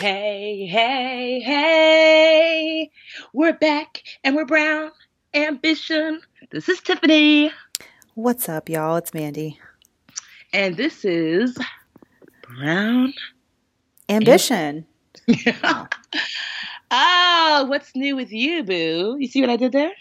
Hey, 0.00 0.64
hey, 0.64 1.40
hey, 1.40 2.90
we're 3.34 3.52
back 3.52 4.02
and 4.24 4.34
we're 4.34 4.46
brown. 4.46 4.92
Ambition. 5.34 6.22
This 6.50 6.70
is 6.70 6.80
Tiffany. 6.80 7.52
What's 8.14 8.48
up, 8.48 8.70
y'all? 8.70 8.96
It's 8.96 9.12
Mandi. 9.12 9.58
And 10.54 10.78
this 10.78 11.04
is 11.04 11.54
Brown 12.40 13.12
Ambition. 14.08 14.86
oh, 16.90 17.66
what's 17.66 17.94
new 17.94 18.16
with 18.16 18.32
you, 18.32 18.64
boo? 18.64 19.18
You 19.20 19.28
see 19.28 19.42
what 19.42 19.50
I 19.50 19.56
did 19.56 19.72
there? 19.72 19.92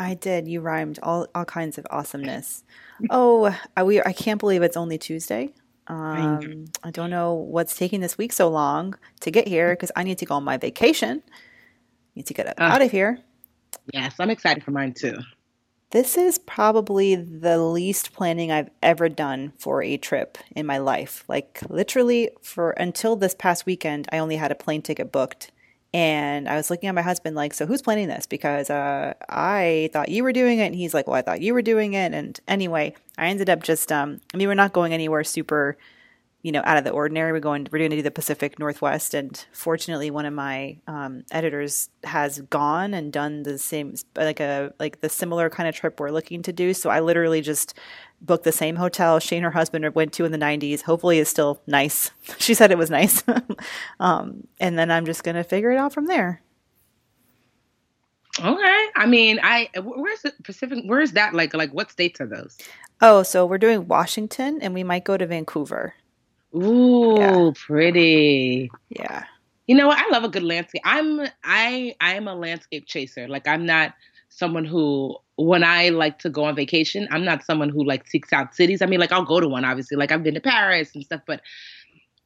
I 0.00 0.14
did. 0.14 0.48
You 0.48 0.62
rhymed 0.62 0.98
all, 1.00 1.28
all 1.32 1.44
kinds 1.44 1.78
of 1.78 1.86
awesomeness. 1.90 2.64
oh, 3.08 3.56
I, 3.76 3.84
we, 3.84 4.02
I 4.02 4.14
can't 4.14 4.40
believe 4.40 4.62
it's 4.62 4.76
only 4.76 4.98
Tuesday. 4.98 5.54
Um, 5.86 6.66
I 6.82 6.90
don't 6.90 7.10
know 7.10 7.34
what's 7.34 7.76
taking 7.76 8.00
this 8.00 8.16
week 8.16 8.32
so 8.32 8.48
long 8.48 8.96
to 9.20 9.30
get 9.30 9.46
here 9.46 9.74
because 9.74 9.92
I 9.96 10.02
need 10.02 10.18
to 10.18 10.26
go 10.26 10.34
on 10.34 10.44
my 10.44 10.56
vacation. 10.56 11.22
Need 12.14 12.26
to 12.26 12.34
get 12.34 12.46
uh, 12.46 12.54
out 12.62 12.82
of 12.82 12.90
here. 12.90 13.18
Yes, 13.92 14.14
I'm 14.18 14.30
excited 14.30 14.62
for 14.64 14.70
mine 14.70 14.94
too. 14.94 15.18
This 15.90 16.16
is 16.16 16.38
probably 16.38 17.14
the 17.14 17.58
least 17.58 18.12
planning 18.12 18.50
I've 18.50 18.70
ever 18.82 19.08
done 19.08 19.52
for 19.58 19.82
a 19.82 19.96
trip 19.96 20.38
in 20.56 20.66
my 20.66 20.78
life. 20.78 21.24
Like 21.28 21.60
literally 21.68 22.30
for 22.42 22.70
until 22.72 23.14
this 23.14 23.34
past 23.34 23.66
weekend, 23.66 24.08
I 24.10 24.18
only 24.18 24.36
had 24.36 24.50
a 24.50 24.56
plane 24.56 24.82
ticket 24.82 25.12
booked 25.12 25.52
and 25.94 26.48
I 26.48 26.56
was 26.56 26.70
looking 26.70 26.88
at 26.88 26.94
my 26.96 27.02
husband 27.02 27.36
like, 27.36 27.54
so 27.54 27.66
who's 27.66 27.80
planning 27.80 28.08
this? 28.08 28.26
Because 28.26 28.68
uh, 28.68 29.14
I 29.28 29.90
thought 29.92 30.08
you 30.08 30.24
were 30.24 30.32
doing 30.32 30.58
it. 30.58 30.66
And 30.66 30.74
he's 30.74 30.92
like, 30.92 31.06
well, 31.06 31.14
I 31.14 31.22
thought 31.22 31.40
you 31.40 31.54
were 31.54 31.62
doing 31.62 31.94
it. 31.94 32.12
And 32.12 32.38
anyway, 32.48 32.96
I 33.16 33.28
ended 33.28 33.48
up 33.48 33.62
just, 33.62 33.92
um, 33.92 34.20
I 34.34 34.36
mean, 34.36 34.48
we're 34.48 34.54
not 34.54 34.72
going 34.72 34.92
anywhere 34.92 35.22
super, 35.22 35.76
you 36.44 36.52
know, 36.52 36.60
out 36.66 36.76
of 36.76 36.84
the 36.84 36.90
ordinary. 36.90 37.32
We're 37.32 37.40
going, 37.40 37.66
we're 37.72 37.78
going 37.78 37.90
to 37.90 37.96
do 37.96 38.02
the 38.02 38.10
Pacific 38.10 38.58
Northwest. 38.58 39.14
And 39.14 39.42
fortunately, 39.50 40.10
one 40.10 40.26
of 40.26 40.34
my 40.34 40.76
um, 40.86 41.24
editors 41.30 41.88
has 42.04 42.42
gone 42.42 42.92
and 42.92 43.10
done 43.10 43.44
the 43.44 43.56
same, 43.56 43.94
like 44.14 44.40
a, 44.40 44.74
like 44.78 45.00
the 45.00 45.08
similar 45.08 45.48
kind 45.48 45.70
of 45.70 45.74
trip 45.74 45.98
we're 45.98 46.10
looking 46.10 46.42
to 46.42 46.52
do. 46.52 46.74
So 46.74 46.90
I 46.90 47.00
literally 47.00 47.40
just 47.40 47.72
booked 48.20 48.44
the 48.44 48.52
same 48.52 48.76
hotel 48.76 49.18
she 49.20 49.36
and 49.36 49.44
her 49.44 49.50
husband 49.52 49.94
went 49.94 50.12
to 50.12 50.26
in 50.26 50.32
the 50.32 50.38
90s. 50.38 50.82
Hopefully, 50.82 51.18
it's 51.18 51.30
still 51.30 51.62
nice. 51.66 52.10
she 52.38 52.52
said 52.52 52.70
it 52.70 52.78
was 52.78 52.90
nice. 52.90 53.24
um, 53.98 54.46
and 54.60 54.78
then 54.78 54.90
I'm 54.90 55.06
just 55.06 55.24
going 55.24 55.36
to 55.36 55.44
figure 55.44 55.72
it 55.72 55.78
out 55.78 55.94
from 55.94 56.08
there. 56.08 56.42
Okay. 58.38 58.86
I 58.96 59.06
mean, 59.06 59.40
I 59.42 59.70
where's 59.80 60.20
the 60.20 60.34
Pacific? 60.42 60.84
Where's 60.84 61.12
that? 61.12 61.32
Like, 61.32 61.54
like 61.54 61.72
what 61.72 61.90
states 61.90 62.20
are 62.20 62.26
those? 62.26 62.58
Oh, 63.00 63.22
so 63.22 63.46
we're 63.46 63.58
doing 63.58 63.88
Washington, 63.88 64.60
and 64.60 64.74
we 64.74 64.84
might 64.84 65.04
go 65.04 65.16
to 65.16 65.26
Vancouver. 65.26 65.94
Ooh, 66.54 67.16
yeah. 67.18 67.50
pretty. 67.54 68.70
Yeah. 68.90 69.24
You 69.66 69.74
know 69.76 69.88
what? 69.88 69.98
I 69.98 70.08
love 70.10 70.24
a 70.24 70.28
good 70.28 70.42
landscape. 70.42 70.82
I'm 70.84 71.20
I 71.42 71.94
I 72.00 72.14
am 72.14 72.28
a 72.28 72.34
landscape 72.34 72.86
chaser. 72.86 73.28
Like 73.28 73.48
I'm 73.48 73.64
not 73.66 73.94
someone 74.28 74.64
who 74.64 75.16
when 75.36 75.64
I 75.64 75.88
like 75.88 76.18
to 76.20 76.30
go 76.30 76.44
on 76.44 76.54
vacation, 76.54 77.08
I'm 77.10 77.24
not 77.24 77.44
someone 77.44 77.70
who 77.70 77.84
like 77.84 78.06
seeks 78.08 78.32
out 78.32 78.54
cities. 78.54 78.82
I 78.82 78.86
mean, 78.86 79.00
like 79.00 79.12
I'll 79.12 79.24
go 79.24 79.40
to 79.40 79.48
one, 79.48 79.64
obviously. 79.64 79.96
Like 79.96 80.12
I've 80.12 80.22
been 80.22 80.34
to 80.34 80.40
Paris 80.40 80.94
and 80.94 81.04
stuff, 81.04 81.22
but 81.26 81.40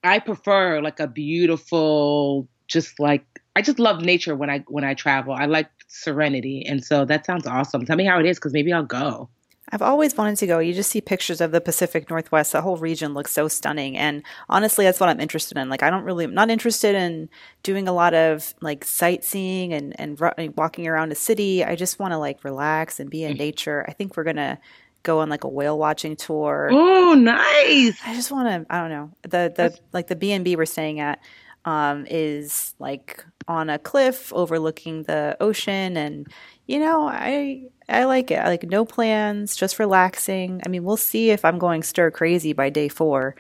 I 0.05 0.19
prefer 0.19 0.81
like 0.83 1.01
a 1.01 1.07
beautiful, 1.07 2.49
just 2.67 3.01
like 3.01 3.25
I 3.57 3.63
just 3.63 3.79
love 3.79 4.03
nature 4.03 4.37
when 4.37 4.51
I 4.51 4.61
when 4.69 4.85
I 4.85 4.95
travel. 4.95 5.35
I 5.35 5.47
like 5.47 5.71
serenity, 5.89 6.65
and 6.67 6.85
so 6.85 7.05
that 7.07 7.25
sounds 7.27 7.47
awesome. 7.47 7.85
Tell 7.87 7.97
me 7.97 8.05
how 8.05 8.19
it 8.21 8.27
is, 8.27 8.39
because 8.39 8.53
maybe 8.53 8.73
I'll 8.73 8.85
go. 8.85 9.29
I've 9.71 9.83
always 9.83 10.17
wanted 10.17 10.37
to 10.39 10.47
go. 10.47 10.59
You 10.61 10.73
just 10.73 10.91
see 10.91 11.01
pictures 11.01 11.41
of 11.41 11.53
the 11.53 11.61
Pacific 11.61 12.09
Northwest. 12.09 12.53
The 12.53 12.63
whole 12.63 12.77
region 12.77 13.13
looks 13.13 13.33
so 13.33 13.49
stunning. 13.49 13.99
And 13.99 14.23
honestly, 14.49 14.85
that's 14.85 14.99
what 14.99 15.09
I'm 15.09 15.21
interested 15.21 15.59
in. 15.59 15.69
Like, 15.69 15.83
I 15.83 15.91
don't 15.91 16.05
really, 16.05 16.25
I'm 16.25 16.35
not 16.35 16.51
interested 16.51 16.95
in 16.95 17.29
doing 17.63 17.87
a 17.87 17.93
lot 17.93 18.15
of 18.15 18.55
like 18.61 18.85
sightseeing 18.85 19.73
and, 19.75 19.99
and 19.99 20.19
walking 20.57 20.87
around 20.87 21.13
a 21.13 21.15
city. 21.15 21.65
I 21.65 21.77
just 21.77 21.99
want 21.99 22.13
to 22.13 22.19
like 22.19 22.45
relax 22.45 22.99
and 22.99 23.11
be 23.11 23.25
in 23.25 23.35
mm. 23.35 23.39
nature. 23.39 23.85
I 23.87 23.93
think 23.93 24.17
we're 24.17 24.25
going 24.25 24.37
to 24.37 24.59
go 25.03 25.21
on 25.21 25.29
like 25.29 25.45
a 25.45 25.49
whale 25.49 25.79
watching 25.79 26.17
tour. 26.17 26.71
Oh, 26.73 27.15
nice. 27.15 27.99
I 28.07 28.15
just 28.15 28.31
want 28.31 28.49
to, 28.49 28.75
I 28.75 28.81
don't 28.81 28.91
know. 28.91 29.11
The, 29.23 29.53
the, 29.55 29.79
like 29.93 30.07
the 30.07 30.17
B&B 30.17 30.57
we're 30.57 30.67
staying 30.67 31.01
at, 31.01 31.21
um, 31.65 32.07
is 32.09 32.75
like 32.79 33.25
on 33.47 33.69
a 33.69 33.79
cliff 33.79 34.33
overlooking 34.33 35.03
the 35.03 35.37
ocean. 35.41 35.99
And, 35.99 36.27
you 36.69 36.79
know, 36.79 37.09
I, 37.09 37.63
I 37.89 38.05
like 38.05 38.31
it. 38.31 38.37
I 38.37 38.49
like 38.49 38.63
no 38.63 38.85
plans, 38.85 39.57
just 39.57 39.79
relaxing. 39.79 40.61
I 40.65 40.69
mean, 40.69 40.85
we'll 40.85 40.99
see 40.99 41.31
if 41.31 41.45
I'm 41.45 41.59
going 41.59 41.83
stir 41.83 42.11
crazy 42.11 42.53
by 42.53 42.69
day 42.69 42.89
four, 42.89 43.35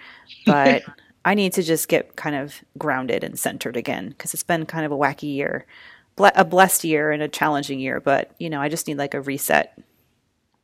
but 0.47 0.83
I 1.27 1.35
need 1.35 1.53
to 1.53 1.63
just 1.63 1.89
get 1.89 2.17
kind 2.17 2.35
of 2.35 2.65
grounded 2.79 3.23
and 3.23 3.39
centered 3.39 3.77
again 3.77 4.09
because 4.09 4.33
it's 4.33 4.43
been 4.43 4.65
kind 4.65 4.87
of 4.87 4.93
a 4.93 4.97
wacky 4.97 5.35
year, 5.35 5.67
a 6.19 6.45
blessed 6.45 6.85
year 6.85 7.13
and 7.13 7.23
a 7.23 7.29
challenging 7.29 7.81
year. 7.81 8.01
But 8.01 8.33
you 8.39 8.49
know, 8.49 8.63
I 8.63 8.71
just 8.71 8.89
need 8.89 8.97
like 8.97 9.13
a 9.13 9.21
reset. 9.21 9.79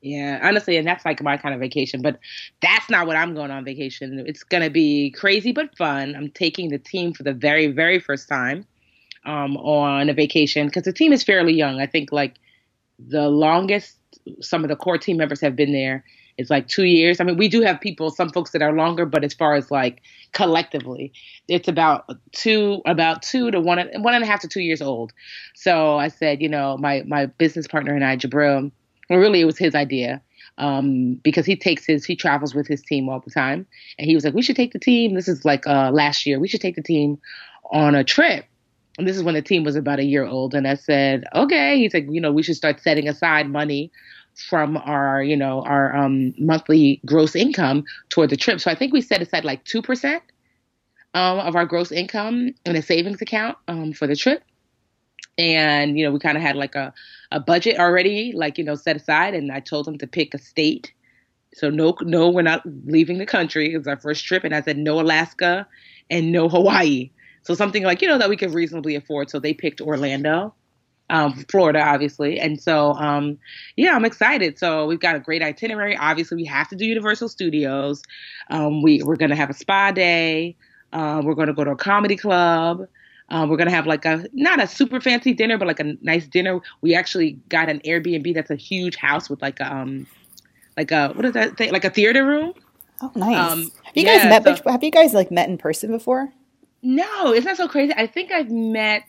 Yeah, 0.01 0.41
honestly, 0.43 0.79
and 0.79 0.87
that's 0.87 1.05
like 1.05 1.23
my 1.23 1.37
kind 1.37 1.55
of 1.55 1.61
vacation. 1.61 2.01
But 2.01 2.19
that's 2.63 2.89
not 2.89 3.07
what 3.07 3.17
I'm 3.17 3.35
going 3.35 3.51
on 3.51 3.63
vacation. 3.63 4.25
It's 4.27 4.43
gonna 4.43 4.71
be 4.71 5.11
crazy 5.11 5.53
but 5.53 5.77
fun. 5.77 6.17
I'm 6.17 6.31
taking 6.31 6.71
the 6.71 6.79
team 6.79 7.13
for 7.13 7.25
the 7.25 7.35
very, 7.35 7.67
very 7.67 8.01
first 8.01 8.27
time 8.27 8.67
um, 9.27 9.59
on 9.59 10.09
a 10.09 10.15
vacation 10.15 10.67
because 10.67 10.85
the 10.85 10.93
team 10.95 11.13
is 11.13 11.23
fairly 11.23 11.53
young. 11.53 11.79
I 11.79 11.87
think 11.87 12.11
like 12.11 12.37
the 12.99 13.29
longest 13.29 13.99
some 14.41 14.65
of 14.65 14.69
the 14.69 14.77
core 14.77 14.99
team 14.99 15.17
members 15.17 15.41
have 15.41 15.57
been 15.57 15.73
there 15.73 16.05
is 16.37 16.51
like 16.51 16.67
two 16.69 16.85
years. 16.85 17.21
I 17.21 17.25
mean, 17.25 17.37
we 17.37 17.49
do 17.49 17.61
have 17.61 17.81
people, 17.81 18.11
some 18.11 18.31
folks 18.31 18.51
that 18.53 18.63
are 18.63 18.73
longer, 18.73 19.07
but 19.07 19.23
as 19.23 19.35
far 19.35 19.55
as 19.55 19.71
like 19.71 20.03
collectively, 20.33 21.13
it's 21.49 21.69
about 21.69 22.11
two, 22.33 22.83
about 22.87 23.23
two 23.23 23.51
to 23.51 23.61
one, 23.61 23.89
one 23.97 24.15
and 24.15 24.25
a 24.25 24.27
half 24.27 24.41
to 24.41 24.49
two 24.49 24.61
years 24.61 24.83
old. 24.83 25.13
So 25.55 25.99
I 25.99 26.09
said, 26.09 26.43
you 26.43 26.49
know, 26.49 26.77
my 26.79 27.03
my 27.07 27.27
business 27.27 27.69
partner 27.69 27.95
and 27.95 28.05
I, 28.05 28.17
Jabril, 28.17 28.71
well, 29.09 29.19
really 29.19 29.41
it 29.41 29.45
was 29.45 29.59
his 29.59 29.75
idea 29.75 30.21
um, 30.59 31.15
because 31.23 31.47
he 31.47 31.57
takes 31.57 31.85
his, 31.85 32.05
he 32.05 32.17
travels 32.17 32.55
with 32.55 32.67
his 32.67 32.83
team 32.83 33.09
all 33.09 33.21
the 33.21 33.31
time, 33.31 33.67
and 33.99 34.07
he 34.07 34.15
was 34.15 34.25
like, 34.25 34.35
we 34.35 34.43
should 34.43 34.57
take 34.57 34.73
the 34.73 34.79
team. 34.79 35.15
This 35.15 35.29
is 35.29 35.45
like 35.45 35.67
uh, 35.67 35.91
last 35.93 36.27
year. 36.27 36.41
We 36.41 36.49
should 36.49 36.61
take 36.61 36.77
the 36.77 36.83
team 36.83 37.19
on 37.71 37.95
a 37.95 38.05
trip 38.05 38.45
and 38.99 39.09
this 39.09 39.17
is 39.17 39.23
when 39.23 39.35
the 39.35 39.43
team 39.43 39.65
was 39.65 39.77
about 39.77 39.99
a 39.99 40.05
year 40.05 40.25
old. 40.25 40.55
And 40.55 40.69
I 40.69 40.75
said, 40.75 41.25
okay. 41.35 41.79
He's 41.79 41.95
like, 41.95 42.07
you 42.09 42.21
know, 42.21 42.33
we 42.33 42.43
should 42.43 42.57
start 42.57 42.81
setting 42.81 43.09
aside 43.09 43.51
money 43.51 43.91
from 44.49 44.77
our, 44.77 45.23
you 45.23 45.37
know, 45.37 45.63
our 45.63 45.95
um, 45.97 46.35
monthly 46.39 47.01
gross 47.05 47.35
income 47.35 47.85
toward 48.09 48.31
the 48.31 48.37
trip. 48.37 48.61
So 48.61 48.71
I 48.71 48.75
think 48.75 48.93
we 48.93 49.01
set 49.01 49.21
aside 49.21 49.45
like 49.45 49.65
2% 49.65 50.21
um, 51.15 51.39
of 51.39 51.57
our 51.57 51.67
gross 51.67 51.91
income 51.91 52.55
in 52.65 52.77
a 52.77 52.83
savings 52.83 53.21
account 53.21 53.59
um, 53.69 53.93
for 53.93 54.07
the 54.07 54.17
trip. 54.17 54.43
And, 55.39 55.99
you 55.99 56.05
know, 56.05 56.13
we 56.13 56.21
kind 56.21 56.37
of 56.37 56.43
had 56.43 56.55
like 56.55 56.77
a, 56.77 56.93
a 57.33 57.41
budget 57.41 57.79
already, 57.79 58.33
like, 58.33 58.59
you 58.59 58.65
know, 58.65 58.77
set 58.77 58.97
aside. 58.97 59.35
And 59.35 59.51
I 59.51 59.59
told 59.59 59.89
him 59.89 59.99
to 59.99 60.07
pick 60.07 60.35
a 60.35 60.39
state. 60.39 60.93
So 61.55 61.71
no, 61.71 61.97
no, 62.03 62.31
we're 62.31 62.43
not 62.43 62.63
leaving 62.87 63.19
the 63.19 63.27
country. 63.27 63.73
It 63.73 63.79
was 63.79 63.89
our 63.89 63.97
first 63.97 64.25
trip. 64.25 64.45
And 64.45 64.55
I 64.55 64.63
said, 64.63 64.79
no 64.79 65.01
Alaska 65.01 65.67
and 66.11 66.31
no 66.31 66.49
Hawaii. 66.49 67.11
So 67.45 67.55
something 67.55 67.85
like, 67.85 68.03
you 68.03 68.09
know, 68.09 68.19
that 68.19 68.29
we 68.29 68.37
could 68.37 68.53
reasonably 68.53 68.97
afford. 68.97 69.31
So 69.31 69.39
they 69.39 69.55
picked 69.55 69.81
Orlando. 69.81 70.55
um, 71.11 71.45
Florida, 71.51 71.81
obviously. 71.81 72.41
And 72.41 72.61
so, 72.61 72.93
um, 72.95 73.39
yeah, 73.77 73.95
I'm 73.95 74.05
excited. 74.05 74.59
So 74.59 74.87
we've 74.87 75.01
got 75.01 75.17
a 75.17 75.21
great 75.21 75.43
itinerary. 75.43 75.97
Obviously, 75.97 76.37
we 76.37 76.45
have 76.47 76.69
to 76.69 76.77
do 76.77 76.87
Universal 76.87 77.29
Studios. 77.29 78.03
Um, 78.51 78.83
we 78.83 79.03
we're 79.03 79.17
gonna 79.17 79.37
have 79.37 79.51
a 79.51 79.55
spa 79.55 79.91
day. 79.93 80.57
Uh, 80.93 81.21
we're 81.25 81.35
gonna 81.35 81.53
go 81.53 81.65
to 81.65 81.73
a 81.73 81.77
comedy 81.77 82.17
club. 82.17 82.89
Uh, 83.29 83.47
we're 83.49 83.57
gonna 83.57 83.71
have 83.71 83.87
like 83.87 84.05
a 84.05 84.27
not 84.33 84.63
a 84.63 84.67
super 84.67 85.01
fancy 85.01 85.35
dinner, 85.35 85.59
but 85.59 85.69
like 85.69 85.81
a 85.81 85.95
nice 86.03 86.27
dinner. 86.27 86.61
We 86.81 86.95
actually 86.95 87.33
got 87.49 87.69
an 87.69 87.81
Airbnb 87.81 88.35
that's 88.35 88.51
a 88.51 88.57
huge 88.57 88.97
house 88.97 89.29
with 89.29 89.43
like 89.43 89.61
a 89.61 89.75
um, 89.75 90.07
like 90.77 90.91
a 90.91 91.09
what 91.09 91.25
is 91.27 91.33
that 91.35 91.57
thing? 91.59 91.71
Like 91.73 91.85
a 91.85 91.91
theater 91.91 92.25
room. 92.25 92.55
Oh, 93.03 93.13
nice. 93.15 93.53
Um, 93.53 93.71
have 93.83 93.97
you 93.97 94.05
guys 94.07 94.25
met? 94.25 94.45
So, 94.45 94.71
have 94.71 94.83
you 94.83 94.91
guys 94.91 95.13
like 95.13 95.31
met 95.31 95.49
in 95.51 95.59
person 95.59 95.91
before? 95.91 96.33
No, 96.85 97.33
it's 97.33 97.47
not 97.47 97.57
so 97.57 97.67
crazy. 97.67 97.95
I 97.97 98.07
think 98.07 98.31
I've 98.31 98.51
met 98.51 99.05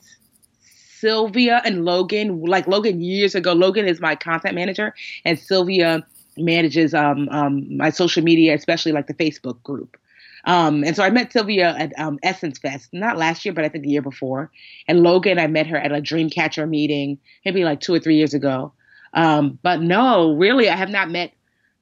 Sylvia 0.62 1.62
and 1.66 1.84
Logan, 1.84 2.42
like 2.42 2.68
Logan 2.68 3.02
years 3.02 3.36
ago. 3.36 3.52
Logan 3.52 3.86
is 3.86 4.00
my 4.00 4.16
content 4.16 4.56
manager, 4.56 4.96
and 5.26 5.38
Sylvia 5.38 6.06
manages 6.38 6.94
um, 6.94 7.28
um, 7.30 7.78
my 7.78 7.90
social 7.90 8.24
media, 8.24 8.56
especially 8.56 8.94
like 8.94 9.08
the 9.08 9.14
Facebook 9.14 9.62
group. 9.62 9.98
Um, 10.46 10.84
and 10.86 10.96
so 10.96 11.04
I 11.04 11.10
met 11.10 11.34
Sylvia 11.34 11.76
at 11.78 11.92
um, 12.00 12.18
Essence 12.24 12.60
Fest, 12.60 12.90
not 12.94 13.18
last 13.18 13.44
year, 13.44 13.54
but 13.54 13.66
I 13.66 13.70
think 13.70 13.84
the 13.84 13.90
year 13.90 14.02
before. 14.02 14.52
And 14.88 15.02
Logan, 15.02 15.38
I 15.38 15.48
met 15.48 15.68
her 15.68 15.78
at 15.78 15.92
a 15.92 15.96
Dreamcatcher 15.96 16.70
meeting, 16.70 17.18
maybe 17.44 17.66
like 17.66 17.82
two 17.82 17.94
or 17.94 18.00
three 18.00 18.16
years 18.16 18.34
ago. 18.34 18.72
Um, 19.14 19.60
but 19.64 19.82
no, 19.82 20.34
really, 20.36 20.70
I 20.70 20.78
have 20.78 20.90
not 20.90 21.10
met 21.10 21.34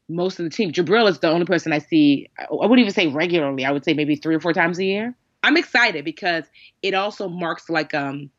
most 0.10 0.40
of 0.40 0.46
the 0.46 0.50
team. 0.50 0.72
Jabril 0.72 1.08
is 1.08 1.20
the 1.20 1.30
only 1.30 1.46
person 1.46 1.72
I 1.72 1.80
see. 1.80 2.30
I 2.40 2.48
wouldn't 2.50 2.80
even 2.80 2.94
say 2.94 3.08
regularly. 3.08 3.64
I 3.64 3.72
would 3.72 3.84
say 3.84 3.94
maybe 3.94 4.16
three 4.16 4.36
or 4.36 4.40
four 4.40 4.54
times 4.54 4.80
a 4.80 4.86
year. 4.86 5.16
I'm 5.44 5.58
excited 5.58 6.06
because 6.06 6.46
it 6.82 6.94
also 6.94 7.28
marks 7.28 7.70
like 7.70 7.94
um 7.94 8.30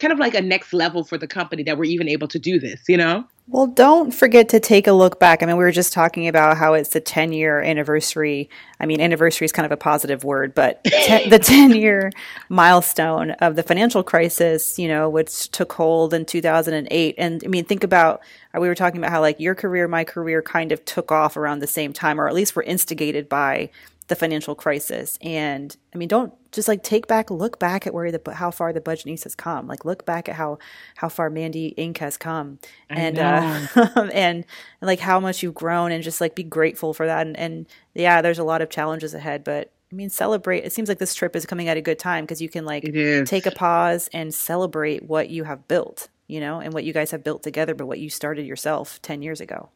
kind 0.00 0.12
of 0.12 0.18
like 0.18 0.34
a 0.34 0.40
next 0.40 0.72
level 0.72 1.04
for 1.04 1.18
the 1.18 1.26
company 1.26 1.62
that 1.62 1.78
we're 1.78 1.84
even 1.84 2.08
able 2.08 2.26
to 2.26 2.38
do 2.38 2.58
this, 2.58 2.80
you 2.88 2.96
know? 2.96 3.24
Well, 3.48 3.66
don't 3.66 4.12
forget 4.12 4.48
to 4.50 4.60
take 4.60 4.86
a 4.86 4.92
look 4.92 5.18
back. 5.18 5.42
I 5.42 5.46
mean, 5.46 5.56
we 5.56 5.64
were 5.64 5.72
just 5.72 5.92
talking 5.92 6.28
about 6.28 6.56
how 6.56 6.74
it's 6.74 6.90
the 6.90 7.00
10 7.00 7.32
year 7.32 7.60
anniversary. 7.60 8.48
I 8.78 8.86
mean, 8.86 9.00
anniversary 9.00 9.44
is 9.44 9.52
kind 9.52 9.66
of 9.66 9.72
a 9.72 9.76
positive 9.76 10.22
word, 10.24 10.54
but 10.54 10.82
ten, 10.84 11.28
the 11.28 11.38
10 11.38 11.72
year 11.72 12.12
milestone 12.48 13.32
of 13.32 13.56
the 13.56 13.62
financial 13.62 14.02
crisis, 14.02 14.78
you 14.78 14.88
know, 14.88 15.10
which 15.10 15.50
took 15.50 15.72
hold 15.72 16.14
in 16.14 16.24
2008. 16.24 17.14
And 17.18 17.42
I 17.44 17.48
mean, 17.48 17.64
think 17.64 17.84
about, 17.84 18.22
we 18.54 18.68
were 18.68 18.74
talking 18.76 18.98
about 18.98 19.10
how 19.10 19.20
like 19.20 19.40
your 19.40 19.56
career, 19.56 19.88
my 19.88 20.04
career 20.04 20.42
kind 20.42 20.70
of 20.70 20.84
took 20.84 21.10
off 21.10 21.36
around 21.36 21.58
the 21.58 21.66
same 21.66 21.92
time, 21.92 22.20
or 22.20 22.28
at 22.28 22.34
least 22.34 22.54
were 22.54 22.62
instigated 22.62 23.28
by 23.28 23.70
the 24.06 24.16
financial 24.16 24.54
crisis. 24.54 25.18
And 25.22 25.76
I 25.92 25.98
mean, 25.98 26.08
don't 26.08 26.32
just 26.52 26.68
like 26.68 26.82
take 26.82 27.06
back, 27.06 27.30
look 27.30 27.58
back 27.58 27.86
at 27.86 27.94
where 27.94 28.10
the 28.10 28.34
how 28.34 28.50
far 28.50 28.72
the 28.72 28.80
Budgetnista 28.80 29.24
has 29.24 29.34
come. 29.34 29.66
Like 29.66 29.84
look 29.84 30.04
back 30.04 30.28
at 30.28 30.36
how 30.36 30.58
how 30.96 31.08
far 31.08 31.30
Mandy 31.30 31.74
Inc 31.78 31.98
has 31.98 32.16
come, 32.16 32.58
and 32.88 33.18
uh, 33.18 33.66
and 33.94 34.12
and 34.12 34.44
like 34.80 35.00
how 35.00 35.20
much 35.20 35.42
you've 35.42 35.54
grown, 35.54 35.92
and 35.92 36.02
just 36.02 36.20
like 36.20 36.34
be 36.34 36.42
grateful 36.42 36.94
for 36.94 37.06
that. 37.06 37.26
And, 37.26 37.36
and 37.38 37.66
yeah, 37.94 38.22
there's 38.22 38.38
a 38.38 38.44
lot 38.44 38.62
of 38.62 38.70
challenges 38.70 39.14
ahead, 39.14 39.44
but 39.44 39.72
I 39.92 39.94
mean, 39.94 40.10
celebrate. 40.10 40.64
It 40.64 40.72
seems 40.72 40.88
like 40.88 40.98
this 40.98 41.14
trip 41.14 41.34
is 41.34 41.46
coming 41.46 41.68
at 41.68 41.76
a 41.76 41.82
good 41.82 41.98
time 41.98 42.24
because 42.24 42.40
you 42.40 42.48
can 42.48 42.64
like 42.64 42.84
take 43.24 43.46
a 43.46 43.50
pause 43.50 44.08
and 44.12 44.32
celebrate 44.32 45.04
what 45.04 45.30
you 45.30 45.44
have 45.44 45.66
built, 45.66 46.08
you 46.28 46.40
know, 46.40 46.60
and 46.60 46.72
what 46.72 46.84
you 46.84 46.92
guys 46.92 47.10
have 47.10 47.24
built 47.24 47.42
together, 47.42 47.74
but 47.74 47.86
what 47.86 47.98
you 47.98 48.08
started 48.08 48.46
yourself 48.46 49.02
10 49.02 49.22
years 49.22 49.40
ago. 49.40 49.70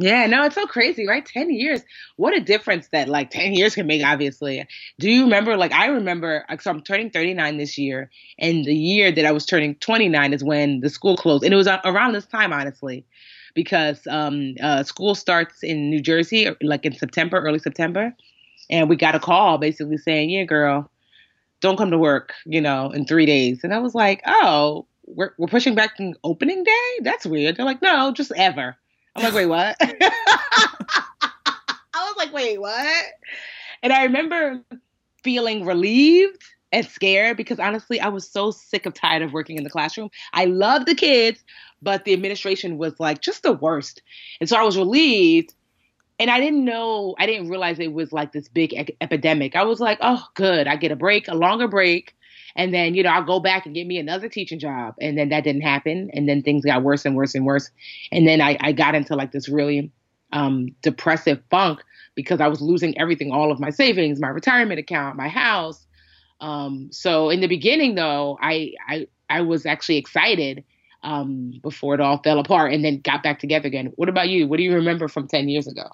Yeah, 0.00 0.26
no, 0.26 0.44
it's 0.44 0.54
so 0.54 0.64
crazy, 0.64 1.08
right? 1.08 1.26
10 1.26 1.50
years. 1.50 1.82
What 2.14 2.36
a 2.36 2.40
difference 2.40 2.86
that 2.92 3.08
like 3.08 3.30
10 3.30 3.52
years 3.54 3.74
can 3.74 3.88
make, 3.88 4.04
obviously. 4.04 4.64
Do 5.00 5.10
you 5.10 5.24
remember? 5.24 5.56
Like, 5.56 5.72
I 5.72 5.86
remember, 5.86 6.44
so 6.60 6.70
I'm 6.70 6.82
turning 6.82 7.10
39 7.10 7.58
this 7.58 7.76
year, 7.76 8.08
and 8.38 8.64
the 8.64 8.74
year 8.74 9.10
that 9.10 9.26
I 9.26 9.32
was 9.32 9.44
turning 9.44 9.74
29 9.74 10.32
is 10.32 10.44
when 10.44 10.80
the 10.80 10.88
school 10.88 11.16
closed. 11.16 11.42
And 11.42 11.52
it 11.52 11.56
was 11.56 11.66
around 11.66 12.12
this 12.12 12.26
time, 12.26 12.52
honestly, 12.52 13.04
because 13.54 14.06
um, 14.06 14.54
uh, 14.62 14.84
school 14.84 15.16
starts 15.16 15.64
in 15.64 15.90
New 15.90 16.00
Jersey, 16.00 16.48
like 16.62 16.84
in 16.84 16.94
September, 16.94 17.40
early 17.40 17.58
September. 17.58 18.14
And 18.70 18.88
we 18.88 18.94
got 18.94 19.16
a 19.16 19.20
call 19.20 19.58
basically 19.58 19.98
saying, 19.98 20.30
yeah, 20.30 20.44
girl, 20.44 20.88
don't 21.60 21.76
come 21.76 21.90
to 21.90 21.98
work, 21.98 22.34
you 22.46 22.60
know, 22.60 22.92
in 22.92 23.04
three 23.04 23.26
days. 23.26 23.64
And 23.64 23.74
I 23.74 23.78
was 23.78 23.96
like, 23.96 24.22
oh, 24.26 24.86
we're, 25.06 25.32
we're 25.38 25.48
pushing 25.48 25.74
back 25.74 25.98
opening 26.22 26.62
day? 26.62 26.98
That's 27.00 27.26
weird. 27.26 27.56
They're 27.56 27.66
like, 27.66 27.82
no, 27.82 28.12
just 28.12 28.30
ever. 28.36 28.76
I'm 29.18 29.24
like, 29.24 29.34
wait, 29.34 29.46
what? 29.46 29.76
I 29.80 31.44
was 31.94 32.14
like, 32.16 32.32
wait, 32.32 32.60
what? 32.60 33.04
And 33.82 33.92
I 33.92 34.04
remember 34.04 34.60
feeling 35.24 35.64
relieved 35.64 36.42
and 36.70 36.86
scared 36.86 37.36
because 37.36 37.58
honestly, 37.58 38.00
I 38.00 38.08
was 38.08 38.30
so 38.30 38.50
sick 38.50 38.86
of 38.86 38.94
tired 38.94 39.22
of 39.22 39.32
working 39.32 39.56
in 39.56 39.64
the 39.64 39.70
classroom. 39.70 40.10
I 40.32 40.44
love 40.44 40.86
the 40.86 40.94
kids, 40.94 41.42
but 41.82 42.04
the 42.04 42.12
administration 42.12 42.78
was 42.78 42.98
like 43.00 43.20
just 43.20 43.42
the 43.42 43.52
worst. 43.52 44.02
And 44.40 44.48
so 44.48 44.56
I 44.56 44.62
was 44.62 44.76
relieved. 44.76 45.54
And 46.20 46.30
I 46.30 46.40
didn't 46.40 46.64
know, 46.64 47.14
I 47.18 47.26
didn't 47.26 47.48
realize 47.48 47.78
it 47.78 47.92
was 47.92 48.12
like 48.12 48.32
this 48.32 48.48
big 48.48 48.72
e- 48.72 48.96
epidemic. 49.00 49.54
I 49.54 49.62
was 49.62 49.78
like, 49.80 49.98
oh, 50.00 50.24
good. 50.34 50.66
I 50.66 50.76
get 50.76 50.90
a 50.90 50.96
break, 50.96 51.28
a 51.28 51.34
longer 51.34 51.68
break. 51.68 52.16
And 52.56 52.72
then, 52.72 52.94
you 52.94 53.02
know, 53.02 53.10
I'll 53.10 53.24
go 53.24 53.40
back 53.40 53.66
and 53.66 53.74
get 53.74 53.86
me 53.86 53.98
another 53.98 54.28
teaching 54.28 54.58
job. 54.58 54.94
And 55.00 55.16
then 55.18 55.28
that 55.30 55.44
didn't 55.44 55.62
happen. 55.62 56.10
And 56.12 56.28
then 56.28 56.42
things 56.42 56.64
got 56.64 56.82
worse 56.82 57.04
and 57.04 57.16
worse 57.16 57.34
and 57.34 57.44
worse. 57.44 57.70
And 58.12 58.26
then 58.26 58.40
I, 58.40 58.56
I 58.60 58.72
got 58.72 58.94
into 58.94 59.14
like 59.14 59.32
this 59.32 59.48
really 59.48 59.90
um, 60.32 60.68
depressive 60.82 61.42
funk 61.50 61.80
because 62.14 62.40
I 62.40 62.48
was 62.48 62.60
losing 62.60 62.98
everything, 62.98 63.30
all 63.30 63.52
of 63.52 63.60
my 63.60 63.70
savings, 63.70 64.20
my 64.20 64.28
retirement 64.28 64.80
account, 64.80 65.16
my 65.16 65.28
house. 65.28 65.86
Um, 66.40 66.88
so 66.90 67.30
in 67.30 67.40
the 67.40 67.46
beginning, 67.46 67.94
though, 67.94 68.38
I, 68.40 68.72
I, 68.88 69.06
I 69.30 69.42
was 69.42 69.66
actually 69.66 69.98
excited 69.98 70.64
um, 71.02 71.60
before 71.62 71.94
it 71.94 72.00
all 72.00 72.18
fell 72.22 72.38
apart 72.38 72.72
and 72.72 72.84
then 72.84 73.00
got 73.00 73.22
back 73.22 73.38
together 73.38 73.68
again. 73.68 73.92
What 73.96 74.08
about 74.08 74.28
you? 74.28 74.48
What 74.48 74.56
do 74.56 74.62
you 74.62 74.74
remember 74.74 75.08
from 75.08 75.28
10 75.28 75.48
years 75.48 75.66
ago? 75.66 75.90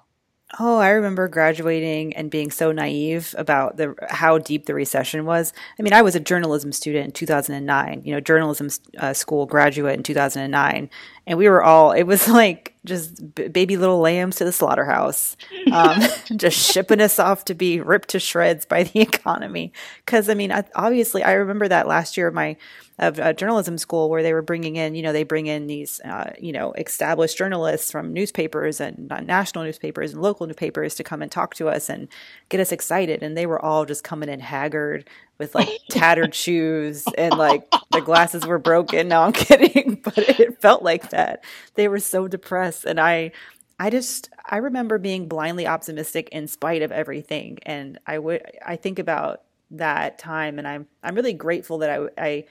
Oh, 0.57 0.77
I 0.77 0.89
remember 0.89 1.27
graduating 1.27 2.15
and 2.15 2.31
being 2.31 2.49
so 2.49 2.71
naive 2.71 3.35
about 3.37 3.75
the 3.75 3.93
how 4.09 4.37
deep 4.37 4.65
the 4.65 4.73
recession 4.73 5.25
was. 5.25 5.51
I 5.77 5.83
mean, 5.83 5.91
I 5.91 6.01
was 6.01 6.15
a 6.15 6.19
journalism 6.19 6.71
student 6.71 7.05
in 7.05 7.11
2009, 7.11 8.03
you 8.05 8.13
know, 8.13 8.21
journalism 8.21 8.69
uh, 8.97 9.13
school 9.13 9.45
graduate 9.45 9.95
in 9.95 10.03
2009, 10.03 10.89
and 11.27 11.37
we 11.37 11.49
were 11.49 11.63
all 11.63 11.91
it 11.91 12.03
was 12.03 12.27
like 12.29 12.75
just 12.85 13.33
b- 13.35 13.47
baby 13.47 13.77
little 13.77 13.99
lambs 13.99 14.35
to 14.37 14.45
the 14.45 14.51
slaughterhouse, 14.51 15.35
um, 15.71 16.01
just 16.35 16.57
shipping 16.71 17.01
us 17.01 17.19
off 17.19 17.45
to 17.45 17.55
be 17.55 17.81
ripped 17.81 18.09
to 18.09 18.19
shreds 18.19 18.65
by 18.65 18.83
the 18.83 19.01
economy. 19.01 19.73
Because 20.05 20.29
I 20.29 20.33
mean, 20.33 20.51
obviously, 20.75 21.23
I 21.23 21.33
remember 21.33 21.67
that 21.67 21.87
last 21.87 22.17
year 22.17 22.27
of 22.27 22.33
my 22.33 22.57
of 22.97 23.19
a 23.19 23.33
journalism 23.33 23.77
school 23.77 24.09
where 24.09 24.23
they 24.23 24.31
were 24.31 24.41
bringing 24.41 24.77
in, 24.77 24.95
you 24.95 25.01
know, 25.03 25.11
they 25.11 25.23
bring 25.23 25.47
in 25.47 25.67
these, 25.67 25.99
uh, 26.01 26.31
you 26.39 26.53
know, 26.53 26.71
established 26.73 27.37
journalists 27.37 27.91
from 27.91 28.13
newspapers 28.13 28.79
and 28.79 29.11
national 29.23 29.65
newspapers 29.65 30.13
and 30.13 30.21
local 30.21 30.47
newspapers 30.47 30.95
to 30.95 31.03
come 31.03 31.21
and 31.21 31.29
talk 31.29 31.55
to 31.55 31.67
us 31.67 31.89
and 31.89 32.07
get 32.47 32.61
us 32.61 32.71
excited. 32.71 33.21
And 33.21 33.35
they 33.35 33.45
were 33.45 33.63
all 33.63 33.83
just 33.85 34.05
coming 34.05 34.29
in 34.29 34.39
haggard 34.39 35.09
with 35.37 35.55
like 35.55 35.69
tattered 35.89 36.33
shoes 36.35 37.05
and 37.17 37.37
like 37.37 37.67
their 37.91 38.01
glasses 38.01 38.45
were 38.45 38.59
broken. 38.59 39.07
No, 39.09 39.21
I'm 39.23 39.33
kidding, 39.33 40.01
but 40.03 40.17
it 40.17 40.61
felt 40.61 40.83
like 40.83 41.09
that. 41.11 41.43
They 41.75 41.87
were 41.87 41.99
so 41.99 42.27
depressed, 42.27 42.85
and 42.85 42.99
I. 42.99 43.31
I 43.77 43.89
just 43.89 44.29
I 44.45 44.57
remember 44.57 44.97
being 44.97 45.27
blindly 45.27 45.67
optimistic 45.67 46.29
in 46.29 46.47
spite 46.47 46.81
of 46.81 46.93
everything 46.93 47.59
and 47.63 47.99
I 48.07 48.19
would 48.19 48.41
I 48.65 48.77
think 48.77 48.99
about 48.99 49.41
that 49.71 50.17
time 50.17 50.59
and 50.59 50.65
I'm 50.67 50.87
I'm 51.03 51.13
really 51.13 51.33
grateful 51.33 51.79
that 51.79 51.89
I 51.89 52.07
I 52.17 52.45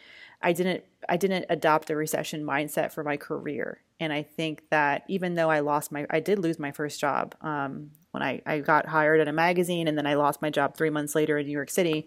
I 0.44 0.52
didn't 0.52 0.84
I 1.08 1.16
didn't 1.16 1.46
adopt 1.48 1.90
a 1.90 1.96
recession 1.96 2.44
mindset 2.44 2.92
for 2.92 3.02
my 3.02 3.16
career. 3.16 3.80
And 3.98 4.12
I 4.12 4.22
think 4.22 4.62
that 4.70 5.04
even 5.08 5.34
though 5.34 5.50
I 5.50 5.60
lost 5.60 5.90
my 5.90 6.06
I 6.10 6.20
did 6.20 6.38
lose 6.38 6.58
my 6.58 6.70
first 6.70 7.00
job 7.00 7.34
um, 7.40 7.90
when 8.12 8.22
I, 8.22 8.42
I 8.46 8.60
got 8.60 8.86
hired 8.86 9.20
at 9.20 9.28
a 9.28 9.32
magazine 9.32 9.88
and 9.88 9.98
then 9.98 10.06
I 10.06 10.14
lost 10.14 10.42
my 10.42 10.50
job 10.50 10.76
three 10.76 10.90
months 10.90 11.14
later 11.14 11.38
in 11.38 11.46
New 11.46 11.52
York 11.52 11.70
City. 11.70 12.06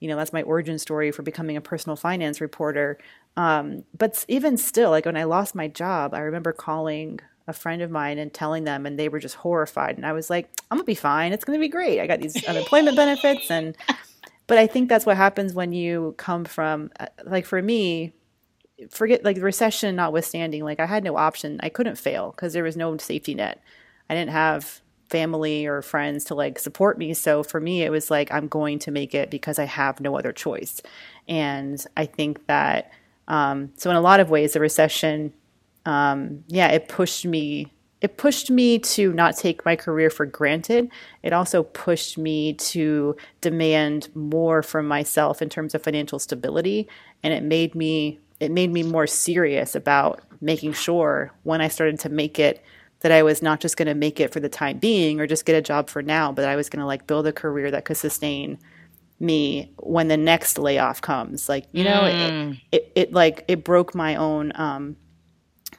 You 0.00 0.08
know, 0.08 0.16
that's 0.16 0.32
my 0.32 0.42
origin 0.42 0.78
story 0.78 1.10
for 1.10 1.22
becoming 1.22 1.56
a 1.56 1.60
personal 1.60 1.96
finance 1.96 2.40
reporter. 2.40 2.98
Um, 3.36 3.84
but 3.96 4.24
even 4.28 4.56
still, 4.56 4.90
like 4.90 5.06
when 5.06 5.16
I 5.16 5.24
lost 5.24 5.54
my 5.54 5.66
job, 5.66 6.14
I 6.14 6.20
remember 6.20 6.52
calling 6.52 7.20
a 7.48 7.52
friend 7.52 7.80
of 7.80 7.90
mine 7.90 8.18
and 8.18 8.32
telling 8.32 8.64
them, 8.64 8.84
and 8.84 8.98
they 8.98 9.08
were 9.08 9.18
just 9.18 9.36
horrified. 9.36 9.96
And 9.96 10.04
I 10.04 10.12
was 10.12 10.28
like, 10.28 10.50
I'm 10.70 10.76
gonna 10.76 10.84
be 10.84 10.94
fine. 10.94 11.32
It's 11.32 11.44
gonna 11.44 11.58
be 11.58 11.68
great. 11.68 11.98
I 11.98 12.06
got 12.06 12.20
these 12.20 12.44
unemployment 12.48 12.96
benefits 12.96 13.50
and 13.50 13.76
but 14.48 14.58
I 14.58 14.66
think 14.66 14.88
that's 14.88 15.06
what 15.06 15.16
happens 15.16 15.54
when 15.54 15.72
you 15.72 16.14
come 16.18 16.44
from, 16.44 16.90
uh, 16.98 17.06
like 17.24 17.46
for 17.46 17.62
me, 17.62 18.14
forget 18.90 19.24
like 19.24 19.36
the 19.36 19.42
recession 19.42 19.94
notwithstanding, 19.96 20.64
like 20.64 20.80
I 20.80 20.86
had 20.86 21.04
no 21.04 21.16
option. 21.16 21.60
I 21.62 21.68
couldn't 21.68 21.96
fail 21.96 22.32
because 22.32 22.54
there 22.54 22.64
was 22.64 22.76
no 22.76 22.96
safety 22.96 23.34
net. 23.34 23.62
I 24.10 24.14
didn't 24.14 24.30
have 24.30 24.80
family 25.10 25.66
or 25.66 25.82
friends 25.82 26.24
to 26.24 26.34
like 26.34 26.58
support 26.58 26.98
me. 26.98 27.14
So 27.14 27.42
for 27.42 27.60
me, 27.60 27.82
it 27.82 27.90
was 27.90 28.10
like, 28.10 28.32
I'm 28.32 28.48
going 28.48 28.78
to 28.80 28.90
make 28.90 29.14
it 29.14 29.30
because 29.30 29.58
I 29.58 29.64
have 29.64 30.00
no 30.00 30.18
other 30.18 30.32
choice. 30.32 30.80
And 31.28 31.82
I 31.96 32.06
think 32.06 32.46
that, 32.46 32.90
um, 33.26 33.72
so 33.76 33.90
in 33.90 33.96
a 33.96 34.00
lot 34.00 34.20
of 34.20 34.30
ways, 34.30 34.54
the 34.54 34.60
recession, 34.60 35.32
um, 35.84 36.44
yeah, 36.48 36.68
it 36.68 36.88
pushed 36.88 37.26
me 37.26 37.72
it 38.00 38.16
pushed 38.16 38.50
me 38.50 38.78
to 38.78 39.12
not 39.12 39.36
take 39.36 39.64
my 39.64 39.74
career 39.74 40.08
for 40.10 40.24
granted. 40.24 40.90
It 41.22 41.32
also 41.32 41.64
pushed 41.64 42.16
me 42.16 42.54
to 42.54 43.16
demand 43.40 44.08
more 44.14 44.62
from 44.62 44.86
myself 44.86 45.42
in 45.42 45.48
terms 45.48 45.74
of 45.74 45.82
financial 45.82 46.18
stability. 46.18 46.88
And 47.22 47.34
it 47.34 47.42
made 47.42 47.74
me 47.74 48.20
it 48.40 48.52
made 48.52 48.70
me 48.70 48.84
more 48.84 49.08
serious 49.08 49.74
about 49.74 50.20
making 50.40 50.72
sure 50.72 51.32
when 51.42 51.60
I 51.60 51.66
started 51.66 51.98
to 52.00 52.08
make 52.08 52.38
it 52.38 52.62
that 53.00 53.10
I 53.10 53.22
was 53.22 53.42
not 53.42 53.60
just 53.60 53.76
going 53.76 53.86
to 53.86 53.94
make 53.94 54.20
it 54.20 54.32
for 54.32 54.40
the 54.40 54.48
time 54.48 54.78
being 54.78 55.20
or 55.20 55.26
just 55.26 55.44
get 55.44 55.56
a 55.56 55.62
job 55.62 55.88
for 55.88 56.02
now, 56.02 56.32
but 56.32 56.44
I 56.44 56.56
was 56.56 56.68
going 56.68 56.80
to 56.80 56.86
like 56.86 57.06
build 57.06 57.26
a 57.26 57.32
career 57.32 57.70
that 57.70 57.84
could 57.84 57.96
sustain 57.96 58.58
me 59.20 59.72
when 59.78 60.08
the 60.08 60.16
next 60.16 60.58
layoff 60.58 61.00
comes. 61.00 61.48
Like, 61.48 61.66
you 61.72 61.84
know, 61.84 62.02
mm. 62.02 62.60
it, 62.72 62.78
it, 62.78 62.92
it, 62.94 63.12
like, 63.12 63.44
it 63.48 63.64
broke 63.64 63.94
my 63.94 64.16
own, 64.16 64.52
um, 64.54 64.96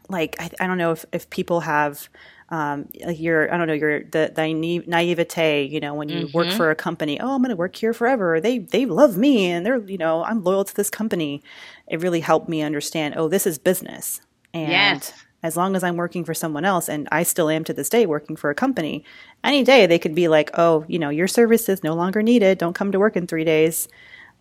like, 0.07 0.35
I, 0.39 0.49
I 0.59 0.67
don't 0.67 0.77
know 0.77 0.91
if, 0.91 1.05
if 1.11 1.29
people 1.29 1.61
have, 1.61 2.09
um, 2.49 2.89
like 3.05 3.19
your, 3.19 3.53
I 3.53 3.57
don't 3.57 3.67
know, 3.67 3.73
your, 3.73 4.03
the, 4.03 4.31
the 4.33 4.53
naivete, 4.87 5.65
you 5.65 5.79
know, 5.79 5.93
when 5.93 6.09
you 6.09 6.25
mm-hmm. 6.25 6.37
work 6.37 6.51
for 6.51 6.71
a 6.71 6.75
company, 6.75 7.19
oh, 7.19 7.35
I'm 7.35 7.41
going 7.41 7.49
to 7.49 7.55
work 7.55 7.75
here 7.75 7.93
forever. 7.93 8.41
They, 8.41 8.59
they 8.59 8.85
love 8.85 9.17
me 9.17 9.51
and 9.51 9.65
they're, 9.65 9.77
you 9.77 9.97
know, 9.97 10.23
I'm 10.23 10.43
loyal 10.43 10.65
to 10.65 10.75
this 10.75 10.89
company. 10.89 11.43
It 11.87 12.01
really 12.01 12.21
helped 12.21 12.49
me 12.49 12.61
understand, 12.61 13.15
oh, 13.17 13.27
this 13.27 13.45
is 13.45 13.57
business. 13.57 14.21
And 14.53 14.71
yes 14.71 15.13
as 15.41 15.55
long 15.55 15.75
as 15.75 15.83
I'm 15.83 15.95
working 15.95 16.25
for 16.25 16.33
someone 16.33 16.65
else, 16.65 16.89
and 16.89 17.07
I 17.11 17.23
still 17.23 17.49
am 17.49 17.63
to 17.65 17.73
this 17.73 17.89
day 17.89 18.05
working 18.05 18.35
for 18.35 18.49
a 18.49 18.55
company, 18.55 19.03
any 19.43 19.63
day 19.63 19.85
they 19.85 19.99
could 19.99 20.15
be 20.15 20.27
like, 20.27 20.51
oh, 20.55 20.85
you 20.87 20.99
know, 20.99 21.09
your 21.09 21.27
service 21.27 21.69
is 21.69 21.83
no 21.83 21.93
longer 21.93 22.21
needed. 22.21 22.57
Don't 22.57 22.73
come 22.73 22.91
to 22.91 22.99
work 22.99 23.15
in 23.15 23.25
three 23.25 23.45
days. 23.45 23.87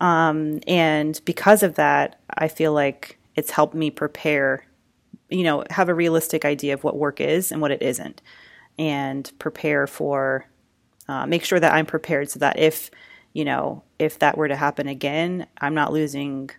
Um, 0.01 0.59
and 0.67 1.19
because 1.25 1.63
of 1.63 1.75
that, 1.75 2.19
I 2.29 2.47
feel 2.47 2.73
like 2.73 3.17
it's 3.35 3.51
helped 3.51 3.75
me 3.75 3.91
prepare, 3.91 4.65
you 5.29 5.43
know, 5.43 5.63
have 5.69 5.89
a 5.89 5.93
realistic 5.93 6.45
idea 6.45 6.73
of 6.73 6.83
what 6.83 6.97
work 6.97 7.21
is 7.21 7.51
and 7.51 7.61
what 7.61 7.71
it 7.71 7.81
isn't, 7.81 8.21
and 8.77 9.31
prepare 9.39 9.87
for, 9.87 10.45
uh, 11.07 11.25
make 11.25 11.43
sure 11.43 11.59
that 11.59 11.73
I'm 11.73 11.85
prepared 11.85 12.29
so 12.29 12.39
that 12.39 12.57
if, 12.59 12.89
you 13.33 13.45
know, 13.45 13.83
if 13.99 14.19
that 14.19 14.37
were 14.37 14.47
to 14.47 14.55
happen 14.55 14.87
again, 14.87 15.47
I'm 15.59 15.73
not 15.73 15.93
losing. 15.93 16.49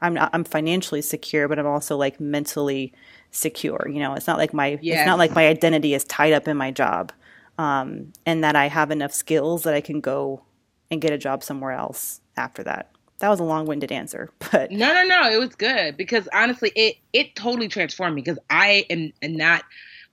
I'm 0.00 0.14
not. 0.14 0.30
I'm 0.32 0.44
financially 0.44 1.02
secure, 1.02 1.48
but 1.48 1.58
I'm 1.58 1.66
also 1.66 1.96
like 1.96 2.20
mentally 2.20 2.92
secure. 3.32 3.88
You 3.90 3.98
know, 3.98 4.14
it's 4.14 4.28
not 4.28 4.38
like 4.38 4.54
my 4.54 4.78
yes. 4.80 5.00
it's 5.00 5.06
not 5.06 5.18
like 5.18 5.34
my 5.34 5.48
identity 5.48 5.92
is 5.92 6.04
tied 6.04 6.32
up 6.32 6.46
in 6.46 6.56
my 6.56 6.70
job, 6.70 7.12
um, 7.58 8.12
and 8.24 8.44
that 8.44 8.54
I 8.54 8.68
have 8.68 8.92
enough 8.92 9.12
skills 9.12 9.64
that 9.64 9.74
I 9.74 9.80
can 9.80 10.00
go 10.00 10.42
and 10.90 11.00
get 11.00 11.12
a 11.12 11.18
job 11.18 11.42
somewhere 11.42 11.72
else 11.72 12.20
after 12.36 12.62
that. 12.62 12.92
That 13.20 13.30
was 13.30 13.40
a 13.40 13.44
long-winded 13.44 13.90
answer, 13.90 14.30
but 14.52 14.70
no, 14.70 14.92
no, 14.92 15.04
no, 15.04 15.30
it 15.30 15.38
was 15.38 15.54
good 15.54 15.96
because 15.96 16.28
honestly, 16.32 16.72
it 16.74 16.96
it 17.12 17.34
totally 17.34 17.68
transformed 17.68 18.14
me 18.14 18.22
because 18.22 18.38
I 18.50 18.86
am, 18.90 19.12
not 19.22 19.64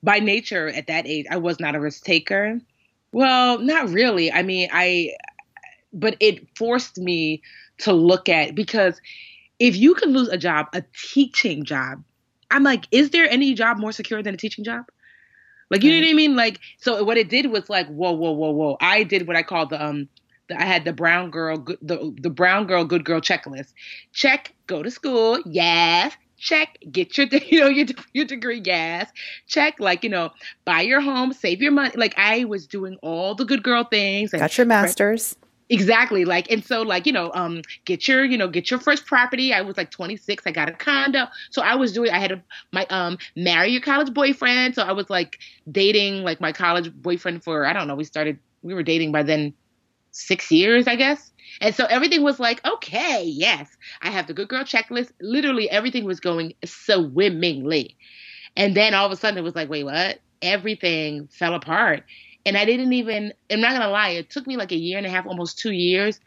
by 0.02 0.20
nature 0.20 0.70
at 0.70 0.88
that 0.88 1.08
age. 1.08 1.26
I 1.30 1.38
was 1.38 1.60
not 1.60 1.76
a 1.76 1.80
risk 1.80 2.04
taker. 2.04 2.60
Well, 3.12 3.60
not 3.60 3.90
really. 3.90 4.32
I 4.32 4.44
mean, 4.44 4.70
I, 4.74 5.14
but 5.94 6.18
it 6.20 6.48
forced 6.58 6.98
me 6.98 7.42
to 7.80 7.94
look 7.94 8.28
at 8.28 8.56
because 8.56 9.00
if 9.60 9.76
you 9.78 9.96
can 9.96 10.12
lose 10.12 10.28
a 10.28 10.38
job, 10.38 10.68
a 10.74 10.84
teaching 10.94 11.64
job, 11.64 12.04
I'm 12.52 12.64
like, 12.64 12.88
is 12.92 13.12
there 13.12 13.30
any 13.30 13.54
job 13.54 13.78
more 13.78 13.92
secure 13.92 14.22
than 14.22 14.34
a 14.34 14.38
teaching 14.38 14.64
job? 14.64 14.86
Like, 15.72 15.84
you 15.84 15.92
know 15.92 16.06
what 16.06 16.12
I 16.12 16.14
mean? 16.14 16.36
Like, 16.36 16.60
so 16.78 17.04
what 17.04 17.18
it 17.18 17.30
did 17.30 17.48
was 17.48 17.70
like, 17.70 17.88
whoa, 17.88 18.12
whoa, 18.12 18.32
whoa, 18.32 18.52
whoa. 18.52 18.78
I 18.82 19.04
did 19.04 19.28
what 19.28 19.36
I 19.36 19.44
called 19.44 19.72
the 19.72 19.84
um, 19.84 20.08
I 20.52 20.64
had 20.64 20.86
the 20.86 20.94
brown 20.94 21.32
girl, 21.32 21.58
the 21.82 22.14
the 22.20 22.30
brown 22.30 22.68
girl, 22.68 22.86
good 22.86 23.06
girl 23.06 23.22
checklist. 23.22 23.74
Check, 24.14 24.54
go 24.68 24.84
to 24.84 24.92
school, 24.92 25.40
yes. 25.46 26.14
Check, 26.38 26.78
get 26.92 27.18
your 27.18 27.28
you 27.48 27.62
know 27.62 27.68
your 27.68 27.88
your 28.14 28.26
degree, 28.26 28.62
yes. 28.64 29.12
Check, 29.48 29.80
like 29.80 30.04
you 30.04 30.10
know, 30.10 30.32
buy 30.66 30.82
your 30.82 31.02
home, 31.02 31.34
save 31.34 31.62
your 31.62 31.72
money. 31.72 31.96
Like 31.96 32.14
I 32.18 32.46
was 32.46 32.68
doing 32.68 32.98
all 33.02 33.36
the 33.36 33.46
good 33.46 33.64
girl 33.64 33.84
things. 33.84 34.32
Got 34.32 34.58
your 34.58 34.68
masters. 34.68 35.36
Exactly. 35.70 36.26
Like, 36.26 36.52
and 36.52 36.64
so 36.64 36.84
like, 36.84 37.08
you 37.08 37.12
know, 37.12 37.32
um, 37.34 37.62
get 37.86 38.08
your, 38.08 38.24
you 38.24 38.38
know, 38.38 38.48
get 38.48 38.70
your 38.70 38.80
first 38.80 39.08
property. 39.08 39.52
I 39.52 39.62
was 39.62 39.78
like 39.78 39.90
26. 39.90 40.44
I 40.46 40.52
got 40.52 40.70
a 40.70 40.74
condo. 40.74 41.26
So 41.50 41.64
I 41.64 41.74
was 41.76 41.92
doing, 41.92 42.12
I 42.12 42.20
had 42.20 42.32
a, 42.32 42.44
my, 42.72 42.86
um, 42.92 43.18
marry 43.36 43.72
your 43.72 43.82
college 43.82 44.14
boyfriend. 44.14 44.76
So 44.76 44.84
I 44.84 44.92
was 44.92 45.10
like 45.10 45.40
dating 45.72 46.24
like 46.24 46.40
my 46.40 46.52
college 46.52 46.94
boyfriend 46.94 47.44
for, 47.44 47.66
I 47.66 47.74
don't 47.74 47.88
know, 47.88 47.96
we 47.96 48.04
started, 48.04 48.38
we 48.62 48.76
were 48.76 48.84
dating 48.84 49.12
by 49.12 49.24
then 49.24 49.54
six 50.16 50.52
years, 50.52 50.88
I 50.88 50.96
guess. 50.96 51.32
And 51.62 51.74
so 51.74 51.86
everything 51.86 52.24
was 52.24 52.40
like, 52.40 52.66
okay, 52.68 53.24
yes, 53.26 53.70
I 54.02 54.10
have 54.10 54.28
the 54.28 54.34
good 54.34 54.48
girl 54.48 54.64
checklist. 54.64 55.12
Literally 55.22 55.70
everything 55.70 56.06
was 56.06 56.20
going 56.20 56.54
swimmingly. 56.66 57.96
And 58.58 58.76
then 58.76 58.94
all 58.94 59.06
of 59.06 59.12
a 59.12 59.16
sudden 59.16 59.38
it 59.38 59.44
was 59.44 59.56
like, 59.56 59.70
wait, 59.70 59.84
what? 59.84 60.20
Everything 60.42 61.28
fell 61.28 61.54
apart 61.54 62.04
and 62.46 62.58
I 62.58 62.66
didn't 62.66 62.94
even 62.94 63.34
I'm 63.52 63.62
not 63.62 63.74
gonna 63.74 63.90
lie, 63.90 64.10
it 64.10 64.30
took 64.30 64.48
me 64.48 64.58
like 64.58 64.72
a 64.72 64.78
year 64.78 64.98
and 64.98 65.08
a 65.08 65.10
half, 65.10 65.26
almost 65.26 65.60
two 65.60 65.72
years 65.72 66.20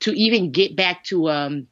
to 0.00 0.12
even 0.12 0.52
get 0.52 0.76
back 0.76 1.04
to 1.04 1.30
um 1.30 1.66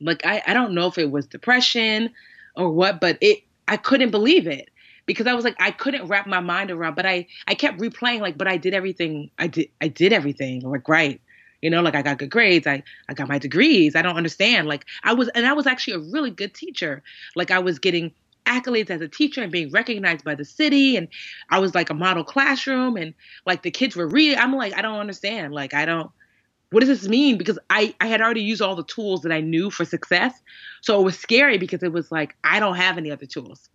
like 0.00 0.24
I, 0.24 0.42
I 0.46 0.54
don't 0.54 0.74
know 0.74 0.86
if 0.86 0.98
it 0.98 1.10
was 1.10 1.26
depression 1.26 2.10
or 2.56 2.70
what, 2.70 3.00
but 3.00 3.18
it 3.20 3.42
I 3.68 3.76
couldn't 3.76 4.10
believe 4.10 4.46
it. 4.46 4.70
Because 5.06 5.26
I 5.26 5.34
was 5.34 5.44
like 5.44 5.56
I 5.60 5.70
couldn't 5.70 6.06
wrap 6.06 6.26
my 6.26 6.40
mind 6.40 6.70
around, 6.70 6.94
but 6.94 7.06
I 7.06 7.26
I 7.46 7.54
kept 7.54 7.78
replaying 7.78 8.20
like, 8.20 8.38
but 8.38 8.48
I 8.48 8.56
did 8.56 8.74
everything 8.74 9.30
I 9.38 9.46
did 9.46 9.68
I 9.80 9.88
did 9.88 10.12
everything 10.12 10.60
like 10.60 10.88
right. 10.88 11.20
You 11.60 11.70
know, 11.70 11.80
like 11.80 11.94
I 11.94 12.02
got 12.02 12.18
good 12.18 12.30
grades, 12.30 12.66
I 12.66 12.82
I 13.08 13.14
got 13.14 13.28
my 13.28 13.38
degrees. 13.38 13.94
I 13.94 14.02
don't 14.02 14.16
understand. 14.16 14.68
Like 14.68 14.86
I 15.04 15.14
was 15.14 15.28
and 15.28 15.46
I 15.46 15.52
was 15.52 15.66
actually 15.66 15.94
a 15.94 16.10
really 16.10 16.30
good 16.30 16.54
teacher. 16.54 17.02
Like 17.36 17.50
I 17.50 17.60
was 17.60 17.78
getting 17.78 18.12
accolades 18.46 18.90
as 18.90 19.00
a 19.00 19.08
teacher 19.08 19.42
and 19.42 19.52
being 19.52 19.70
recognized 19.70 20.24
by 20.24 20.34
the 20.34 20.44
city 20.44 20.96
and 20.96 21.08
I 21.50 21.58
was 21.58 21.74
like 21.74 21.90
a 21.90 21.94
model 21.94 22.24
classroom 22.24 22.96
and 22.96 23.14
like 23.46 23.62
the 23.62 23.70
kids 23.70 23.96
were 23.96 24.06
reading 24.06 24.38
I'm 24.38 24.54
like 24.54 24.76
I 24.76 24.82
don't 24.82 24.98
understand 24.98 25.54
like 25.54 25.74
I 25.74 25.84
don't 25.84 26.10
what 26.70 26.80
does 26.80 26.88
this 26.88 27.08
mean 27.08 27.38
because 27.38 27.58
I 27.70 27.94
I 28.00 28.08
had 28.08 28.20
already 28.20 28.42
used 28.42 28.62
all 28.62 28.74
the 28.74 28.84
tools 28.84 29.22
that 29.22 29.32
I 29.32 29.40
knew 29.40 29.70
for 29.70 29.84
success 29.84 30.34
so 30.80 31.00
it 31.00 31.04
was 31.04 31.18
scary 31.18 31.58
because 31.58 31.82
it 31.82 31.92
was 31.92 32.10
like 32.10 32.36
I 32.42 32.58
don't 32.60 32.76
have 32.76 32.98
any 32.98 33.10
other 33.10 33.26
tools 33.26 33.68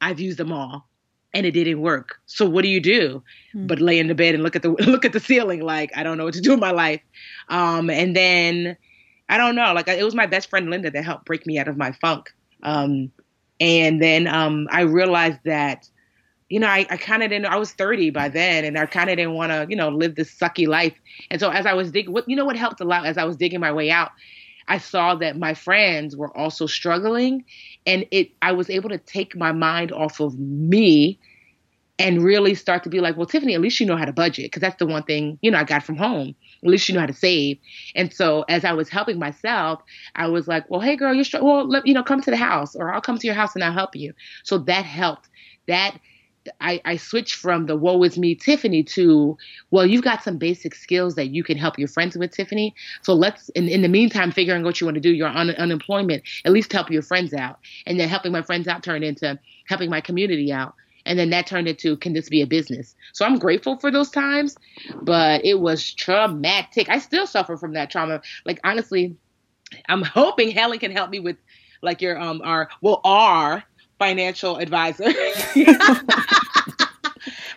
I've 0.00 0.20
used 0.20 0.38
them 0.38 0.52
all 0.52 0.88
and 1.32 1.46
it 1.46 1.52
didn't 1.52 1.80
work. 1.80 2.20
So 2.26 2.48
what 2.48 2.62
do 2.62 2.68
you 2.68 2.80
do? 2.80 3.22
Mm-hmm. 3.54 3.66
but 3.66 3.80
lay 3.80 3.98
in 3.98 4.08
the 4.08 4.14
bed 4.14 4.34
and 4.34 4.42
look 4.42 4.56
at 4.56 4.62
the 4.62 4.70
look 4.86 5.04
at 5.04 5.12
the 5.12 5.20
ceiling 5.20 5.60
like 5.60 5.90
I 5.96 6.02
don't 6.02 6.18
know 6.18 6.24
what 6.24 6.34
to 6.34 6.40
do 6.40 6.52
in 6.52 6.60
my 6.60 6.72
life. 6.72 7.00
Um 7.48 7.90
and 7.90 8.14
then 8.14 8.76
I 9.28 9.38
don't 9.38 9.54
know 9.54 9.72
like 9.72 9.88
it 9.88 10.04
was 10.04 10.14
my 10.14 10.26
best 10.26 10.50
friend 10.50 10.70
Linda 10.70 10.90
that 10.90 11.04
helped 11.04 11.24
break 11.24 11.46
me 11.46 11.58
out 11.58 11.68
of 11.68 11.76
my 11.76 11.92
funk. 11.92 12.32
Um 12.62 13.12
and 13.60 14.02
then 14.02 14.26
um, 14.26 14.68
I 14.70 14.82
realized 14.82 15.38
that, 15.44 15.88
you 16.48 16.60
know, 16.60 16.66
I, 16.66 16.86
I 16.90 16.96
kind 16.96 17.22
of 17.22 17.30
didn't, 17.30 17.46
I 17.46 17.56
was 17.56 17.72
30 17.72 18.10
by 18.10 18.28
then, 18.28 18.64
and 18.64 18.78
I 18.78 18.86
kind 18.86 19.10
of 19.10 19.16
didn't 19.16 19.34
want 19.34 19.52
to, 19.52 19.66
you 19.68 19.76
know, 19.76 19.88
live 19.88 20.16
this 20.16 20.34
sucky 20.34 20.66
life. 20.66 20.94
And 21.30 21.40
so 21.40 21.50
as 21.50 21.66
I 21.66 21.74
was 21.74 21.90
digging, 21.90 22.12
what, 22.12 22.28
you 22.28 22.36
know, 22.36 22.44
what 22.44 22.56
helped 22.56 22.80
a 22.80 22.84
lot 22.84 23.06
as 23.06 23.16
I 23.16 23.24
was 23.24 23.36
digging 23.36 23.60
my 23.60 23.72
way 23.72 23.90
out, 23.90 24.10
I 24.68 24.78
saw 24.78 25.14
that 25.16 25.38
my 25.38 25.54
friends 25.54 26.16
were 26.16 26.34
also 26.36 26.66
struggling. 26.66 27.44
And 27.86 28.06
it, 28.10 28.30
I 28.42 28.52
was 28.52 28.70
able 28.70 28.88
to 28.90 28.98
take 28.98 29.36
my 29.36 29.52
mind 29.52 29.92
off 29.92 30.20
of 30.20 30.38
me 30.38 31.18
and 31.98 32.24
really 32.24 32.54
start 32.54 32.82
to 32.84 32.88
be 32.88 33.00
like, 33.00 33.16
well, 33.16 33.26
Tiffany, 33.26 33.54
at 33.54 33.60
least 33.60 33.78
you 33.78 33.86
know 33.86 33.96
how 33.96 34.04
to 34.04 34.12
budget. 34.12 34.50
Cause 34.50 34.60
that's 34.60 34.78
the 34.78 34.86
one 34.86 35.04
thing, 35.04 35.38
you 35.42 35.50
know, 35.50 35.58
I 35.58 35.64
got 35.64 35.84
from 35.84 35.96
home 35.96 36.34
at 36.64 36.70
least 36.70 36.88
you 36.88 36.94
know 36.94 37.00
how 37.00 37.06
to 37.06 37.12
save. 37.12 37.58
And 37.94 38.12
so 38.12 38.44
as 38.48 38.64
I 38.64 38.72
was 38.72 38.88
helping 38.88 39.18
myself, 39.18 39.82
I 40.16 40.26
was 40.28 40.48
like, 40.48 40.68
well, 40.70 40.80
hey 40.80 40.96
girl, 40.96 41.12
you're 41.14 41.24
str- 41.24 41.42
well, 41.42 41.68
let, 41.68 41.86
you 41.86 41.94
know, 41.94 42.02
come 42.02 42.22
to 42.22 42.30
the 42.30 42.36
house 42.36 42.74
or 42.74 42.92
I'll 42.92 43.02
come 43.02 43.18
to 43.18 43.26
your 43.26 43.36
house 43.36 43.54
and 43.54 43.62
I'll 43.62 43.72
help 43.72 43.94
you. 43.94 44.14
So 44.44 44.58
that 44.58 44.84
helped. 44.84 45.28
That 45.68 45.98
I, 46.60 46.80
I 46.84 46.96
switched 46.96 47.34
from 47.36 47.66
the 47.66 47.76
woe 47.76 48.02
is 48.02 48.18
me 48.18 48.34
Tiffany 48.34 48.82
to, 48.84 49.36
well, 49.70 49.86
you've 49.86 50.04
got 50.04 50.22
some 50.22 50.36
basic 50.36 50.74
skills 50.74 51.14
that 51.14 51.28
you 51.28 51.42
can 51.42 51.56
help 51.56 51.78
your 51.78 51.88
friends 51.88 52.16
with, 52.16 52.32
Tiffany. 52.32 52.74
So 53.02 53.14
let's, 53.14 53.48
in, 53.50 53.68
in 53.68 53.82
the 53.82 53.88
meantime, 53.88 54.30
figuring 54.30 54.62
what 54.62 54.80
you 54.80 54.86
want 54.86 54.96
to 54.96 55.00
do, 55.00 55.12
your 55.12 55.28
un- 55.28 55.50
unemployment, 55.50 56.22
at 56.44 56.52
least 56.52 56.72
help 56.72 56.90
your 56.90 57.02
friends 57.02 57.32
out. 57.32 57.58
And 57.86 57.98
then 57.98 58.08
helping 58.08 58.32
my 58.32 58.42
friends 58.42 58.68
out 58.68 58.82
turned 58.82 59.04
into 59.04 59.38
helping 59.68 59.90
my 59.90 60.00
community 60.00 60.52
out. 60.52 60.74
And 61.06 61.18
then 61.18 61.30
that 61.30 61.46
turned 61.46 61.68
into, 61.68 61.96
can 61.96 62.14
this 62.14 62.28
be 62.28 62.40
a 62.40 62.46
business? 62.46 62.94
So 63.12 63.26
I'm 63.26 63.38
grateful 63.38 63.78
for 63.78 63.90
those 63.90 64.10
times, 64.10 64.56
but 65.02 65.44
it 65.44 65.60
was 65.60 65.92
traumatic. 65.92 66.88
I 66.88 66.98
still 66.98 67.26
suffer 67.26 67.56
from 67.56 67.74
that 67.74 67.90
trauma. 67.90 68.22
Like, 68.46 68.58
honestly, 68.64 69.14
I'm 69.88 70.02
hoping 70.02 70.50
Helen 70.50 70.78
can 70.78 70.92
help 70.92 71.10
me 71.10 71.20
with, 71.20 71.36
like, 71.82 72.00
your, 72.00 72.18
um, 72.18 72.40
our, 72.42 72.70
well, 72.80 73.02
our 73.04 73.62
financial 73.98 74.56
advisor. 74.56 75.04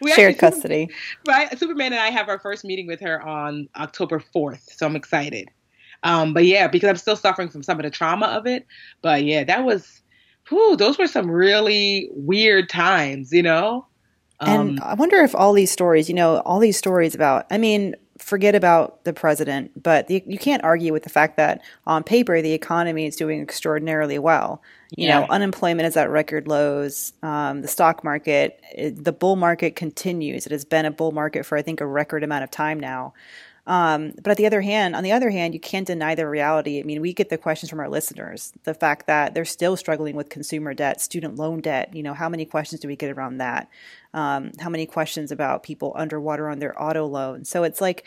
we 0.01 0.11
shared 0.13 0.37
custody. 0.37 0.89
Right. 1.27 1.57
Superman 1.57 1.93
and 1.93 2.01
I 2.01 2.09
have 2.09 2.29
our 2.29 2.39
first 2.39 2.63
meeting 2.63 2.87
with 2.87 2.99
her 3.01 3.21
on 3.21 3.69
October 3.75 4.23
4th. 4.35 4.77
So 4.77 4.85
I'm 4.85 4.95
excited. 4.95 5.49
Um, 6.03 6.33
but 6.33 6.45
yeah, 6.45 6.67
because 6.67 6.89
I'm 6.89 6.97
still 6.97 7.15
suffering 7.15 7.49
from 7.49 7.63
some 7.63 7.79
of 7.79 7.83
the 7.83 7.89
trauma 7.89 8.27
of 8.27 8.45
it. 8.45 8.65
But 9.01 9.23
yeah, 9.23 9.43
that 9.43 9.63
was 9.65 10.01
whew, 10.49 10.75
those 10.77 10.97
were 10.97 11.07
some 11.07 11.29
really 11.29 12.09
weird 12.11 12.69
times, 12.69 13.31
you 13.31 13.43
know? 13.43 13.85
Um, 14.39 14.69
and 14.69 14.79
I 14.81 14.93
wonder 14.93 15.17
if 15.17 15.33
all 15.35 15.53
these 15.53 15.71
stories, 15.71 16.07
you 16.09 16.15
know, 16.15 16.39
all 16.39 16.59
these 16.59 16.77
stories 16.77 17.15
about, 17.15 17.47
I 17.49 17.57
mean, 17.57 17.95
forget 18.19 18.55
about 18.55 19.03
the 19.03 19.13
president, 19.13 19.81
but 19.81 20.07
the, 20.07 20.23
you 20.25 20.37
can't 20.37 20.63
argue 20.63 20.93
with 20.93 21.03
the 21.03 21.09
fact 21.09 21.37
that 21.37 21.61
on 21.85 22.03
paper 22.03 22.41
the 22.41 22.53
economy 22.53 23.05
is 23.05 23.15
doing 23.15 23.41
extraordinarily 23.41 24.19
well. 24.19 24.61
You 24.95 25.07
yeah. 25.07 25.19
know, 25.19 25.27
unemployment 25.29 25.87
is 25.87 25.97
at 25.97 26.09
record 26.09 26.47
lows. 26.47 27.13
Um, 27.21 27.61
the 27.61 27.67
stock 27.67 28.03
market, 28.03 28.59
it, 28.71 29.03
the 29.03 29.11
bull 29.11 29.35
market 29.35 29.75
continues. 29.75 30.45
It 30.45 30.51
has 30.51 30.65
been 30.65 30.85
a 30.85 30.91
bull 30.91 31.11
market 31.11 31.45
for 31.45 31.57
I 31.57 31.61
think 31.61 31.81
a 31.81 31.85
record 31.85 32.23
amount 32.23 32.43
of 32.43 32.51
time 32.51 32.79
now. 32.79 33.13
Um, 33.67 34.13
but 34.23 34.31
at 34.31 34.37
the 34.37 34.45
other 34.45 34.61
hand, 34.61 34.95
on 34.95 35.03
the 35.03 35.11
other 35.11 35.29
hand, 35.29 35.53
you 35.53 35.59
can't 35.59 35.85
deny 35.85 36.15
the 36.15 36.27
reality. 36.27 36.79
I 36.79 36.83
mean, 36.83 37.01
we 37.01 37.13
get 37.13 37.29
the 37.29 37.37
questions 37.37 37.69
from 37.69 37.81
our 37.81 37.89
listeners. 37.89 38.53
The 38.63 38.73
fact 38.73 39.07
that 39.07 39.33
they're 39.33 39.45
still 39.45 39.75
struggling 39.75 40.15
with 40.15 40.29
consumer 40.29 40.73
debt, 40.73 41.01
student 41.01 41.35
loan 41.35 41.59
debt. 41.59 41.93
You 41.93 42.01
know, 42.01 42.13
how 42.13 42.29
many 42.29 42.45
questions 42.45 42.79
do 42.79 42.87
we 42.87 42.95
get 42.95 43.11
around 43.11 43.37
that? 43.37 43.69
Um, 44.13 44.51
how 44.59 44.69
many 44.69 44.85
questions 44.85 45.31
about 45.33 45.63
people 45.63 45.91
underwater 45.95 46.49
on 46.49 46.59
their 46.59 46.81
auto 46.81 47.05
loan? 47.05 47.43
So 47.43 47.63
it's 47.63 47.81
like, 47.81 48.05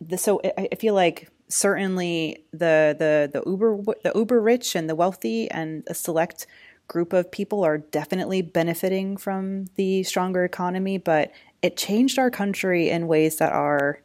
the, 0.00 0.18
so 0.18 0.42
I, 0.44 0.68
I 0.72 0.74
feel 0.76 0.94
like 0.94 1.30
certainly 1.48 2.44
the 2.52 2.94
the 2.98 3.30
the 3.32 3.50
uber 3.50 3.78
the 4.04 4.12
uber 4.14 4.40
rich 4.40 4.76
and 4.76 4.88
the 4.88 4.94
wealthy 4.94 5.50
and 5.50 5.82
a 5.86 5.94
select 5.94 6.46
group 6.86 7.14
of 7.14 7.30
people 7.30 7.64
are 7.64 7.78
definitely 7.78 8.42
benefiting 8.42 9.16
from 9.16 9.66
the 9.76 10.02
stronger 10.02 10.44
economy, 10.44 10.98
but 10.98 11.32
it 11.62 11.76
changed 11.76 12.18
our 12.18 12.30
country 12.30 12.90
in 12.90 13.06
ways 13.06 13.36
that 13.36 13.52
are 13.52 14.00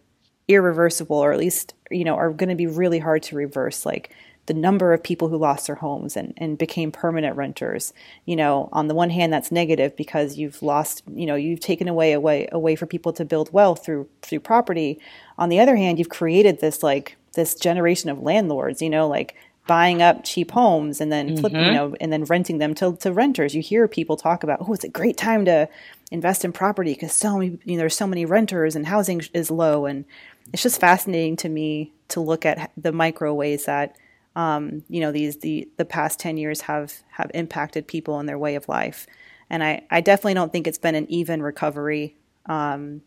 irreversible 0.47 1.17
or 1.17 1.31
at 1.31 1.39
least 1.39 1.73
you 1.89 2.03
know 2.03 2.15
are 2.15 2.31
going 2.31 2.49
to 2.49 2.55
be 2.55 2.67
really 2.67 2.99
hard 2.99 3.23
to 3.23 3.35
reverse 3.35 3.85
like 3.85 4.13
the 4.45 4.53
number 4.53 4.91
of 4.91 5.01
people 5.01 5.29
who 5.29 5.37
lost 5.37 5.67
their 5.67 5.75
homes 5.75 6.17
and, 6.17 6.33
and 6.35 6.57
became 6.57 6.91
permanent 6.91 7.35
renters 7.37 7.93
you 8.25 8.35
know 8.35 8.67
on 8.73 8.87
the 8.87 8.93
one 8.93 9.09
hand 9.09 9.31
that's 9.31 9.51
negative 9.51 9.95
because 9.95 10.37
you've 10.37 10.61
lost 10.61 11.01
you 11.13 11.25
know 11.25 11.35
you've 11.35 11.61
taken 11.61 11.87
away 11.87 12.11
a 12.11 12.19
way 12.19 12.47
a 12.51 12.59
way 12.59 12.75
for 12.75 12.85
people 12.85 13.13
to 13.13 13.23
build 13.23 13.53
wealth 13.53 13.85
through 13.85 14.07
through 14.21 14.39
property 14.39 14.99
on 15.37 15.49
the 15.49 15.59
other 15.59 15.77
hand 15.77 15.97
you've 15.97 16.09
created 16.09 16.59
this 16.59 16.83
like 16.83 17.15
this 17.35 17.55
generation 17.55 18.09
of 18.09 18.19
landlords 18.19 18.81
you 18.81 18.89
know 18.89 19.07
like 19.07 19.35
buying 19.65 20.01
up 20.01 20.23
cheap 20.23 20.51
homes 20.51 20.99
and 20.99 21.11
then 21.11 21.37
flipping, 21.37 21.59
mm-hmm. 21.59 21.67
you 21.67 21.73
know, 21.73 21.95
and 22.01 22.11
then 22.11 22.25
renting 22.25 22.57
them 22.57 22.73
to, 22.75 22.97
to 22.97 23.13
renters. 23.13 23.55
You 23.55 23.61
hear 23.61 23.87
people 23.87 24.17
talk 24.17 24.43
about, 24.43 24.59
oh, 24.61 24.73
it's 24.73 24.83
a 24.83 24.89
great 24.89 25.15
time 25.15 25.45
to 25.45 25.69
invest 26.11 26.43
in 26.43 26.51
property 26.51 26.93
because 26.93 27.13
so 27.13 27.37
many, 27.37 27.57
you 27.63 27.75
know, 27.75 27.77
there's 27.77 27.95
so 27.95 28.07
many 28.07 28.25
renters 28.25 28.75
and 28.75 28.87
housing 28.87 29.21
is 29.33 29.49
low. 29.49 29.85
And 29.85 30.03
it's 30.51 30.63
just 30.63 30.79
fascinating 30.79 31.35
to 31.37 31.49
me 31.49 31.93
to 32.09 32.19
look 32.19 32.45
at 32.45 32.71
the 32.77 32.91
micro 32.91 33.33
ways 33.33 33.65
that, 33.65 33.95
um, 34.35 34.83
you 34.89 34.99
know, 34.99 35.11
these 35.11 35.37
the 35.37 35.67
the 35.77 35.85
past 35.85 36.19
ten 36.19 36.37
years 36.37 36.61
have 36.61 36.93
have 37.11 37.31
impacted 37.33 37.87
people 37.87 38.19
and 38.19 38.27
their 38.27 38.37
way 38.37 38.55
of 38.55 38.67
life. 38.67 39.07
And 39.49 39.63
I, 39.63 39.83
I 39.91 40.01
definitely 40.01 40.33
don't 40.33 40.51
think 40.51 40.67
it's 40.67 40.77
been 40.77 40.95
an 40.95 41.09
even 41.11 41.41
recovery. 41.41 42.15
Um, 42.47 43.01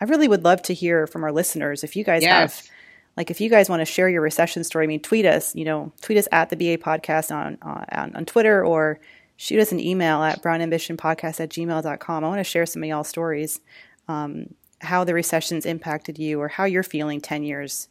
I 0.00 0.04
really 0.04 0.28
would 0.28 0.44
love 0.44 0.62
to 0.62 0.74
hear 0.74 1.06
from 1.06 1.24
our 1.24 1.32
listeners 1.32 1.82
if 1.82 1.96
you 1.96 2.04
guys 2.04 2.22
yes. 2.22 2.60
have 2.60 2.70
like 3.18 3.32
if 3.32 3.40
you 3.40 3.50
guys 3.50 3.68
want 3.68 3.80
to 3.80 3.84
share 3.84 4.08
your 4.08 4.22
recession 4.22 4.62
story, 4.62 4.84
I 4.84 4.86
mean, 4.86 5.00
tweet 5.00 5.26
us, 5.26 5.52
you 5.56 5.64
know, 5.64 5.92
tweet 6.00 6.18
us 6.18 6.28
at 6.30 6.50
the 6.50 6.56
BA 6.56 6.78
podcast 6.80 7.34
on, 7.34 7.58
on, 7.62 8.14
on 8.14 8.24
Twitter 8.24 8.64
or 8.64 9.00
shoot 9.36 9.58
us 9.58 9.72
an 9.72 9.80
email 9.80 10.22
at 10.22 10.40
brownambitionpodcast 10.40 11.40
at 11.40 11.50
gmail.com. 11.50 12.24
I 12.24 12.28
want 12.28 12.38
to 12.38 12.44
share 12.44 12.64
some 12.64 12.84
of 12.84 12.88
y'all 12.88 13.02
stories, 13.02 13.60
um, 14.06 14.54
how 14.80 15.04
the 15.04 15.14
recession's 15.14 15.66
impacted 15.66 16.18
you 16.18 16.40
or 16.40 16.48
how 16.48 16.64
you're 16.64 16.82
feeling 16.82 17.20
10 17.20 17.42
years 17.42 17.88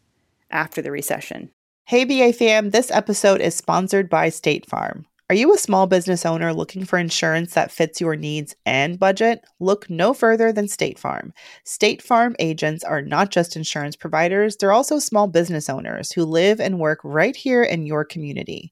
after 0.52 0.82
the 0.82 0.92
recession. 0.92 1.52
Hey, 1.86 2.04
BA 2.04 2.34
fam, 2.34 2.72
this 2.72 2.92
episode 2.92 3.42
is 3.42 3.56
sponsored 3.56 4.10
by 4.10 4.30
State 4.30 4.66
Farm. 4.66 5.06
Are 5.30 5.36
you 5.36 5.54
a 5.54 5.58
small 5.58 5.88
business 5.88 6.26
owner 6.26 6.54
looking 6.54 6.86
for 6.86 6.98
insurance 6.98 7.54
that 7.54 7.70
fits 7.70 8.00
your 8.00 8.16
needs 8.16 8.56
and 8.66 8.98
budget? 8.98 9.44
Look 9.60 9.90
no 9.90 10.14
further 10.14 10.54
than 10.54 10.70
State 10.70 10.98
Farm. 10.98 11.34
State 11.66 12.02
Farm 12.02 12.34
agents 12.40 12.82
are 12.86 13.02
not 13.02 13.30
just 13.30 13.58
insurance 13.58 13.98
providers, 13.98 14.56
they're 14.56 14.72
also 14.72 15.00
small 15.00 15.28
business 15.28 15.70
owners 15.70 16.14
who 16.14 16.24
live 16.24 16.62
and 16.62 16.80
work 16.80 17.00
right 17.04 17.36
here 17.36 17.62
in 17.62 17.86
your 17.86 18.06
community. 18.06 18.72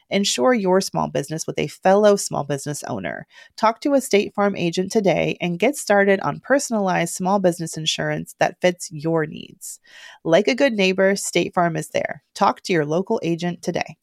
Insure 0.11 0.53
your 0.53 0.81
small 0.81 1.07
business 1.09 1.47
with 1.47 1.57
a 1.57 1.67
fellow 1.67 2.15
small 2.15 2.43
business 2.43 2.83
owner. 2.83 3.25
Talk 3.57 3.81
to 3.81 3.93
a 3.93 4.01
State 4.01 4.33
Farm 4.33 4.55
agent 4.55 4.91
today 4.91 5.37
and 5.41 5.57
get 5.59 5.75
started 5.75 6.19
on 6.21 6.39
personalized 6.41 7.13
small 7.13 7.39
business 7.39 7.77
insurance 7.77 8.35
that 8.39 8.59
fits 8.61 8.89
your 8.91 9.25
needs. 9.25 9.79
Like 10.23 10.47
a 10.47 10.55
good 10.55 10.73
neighbor, 10.73 11.15
State 11.15 11.53
Farm 11.53 11.75
is 11.75 11.89
there. 11.89 12.23
Talk 12.35 12.61
to 12.61 12.73
your 12.73 12.85
local 12.85 13.19
agent 13.23 13.61
today. 13.61 13.95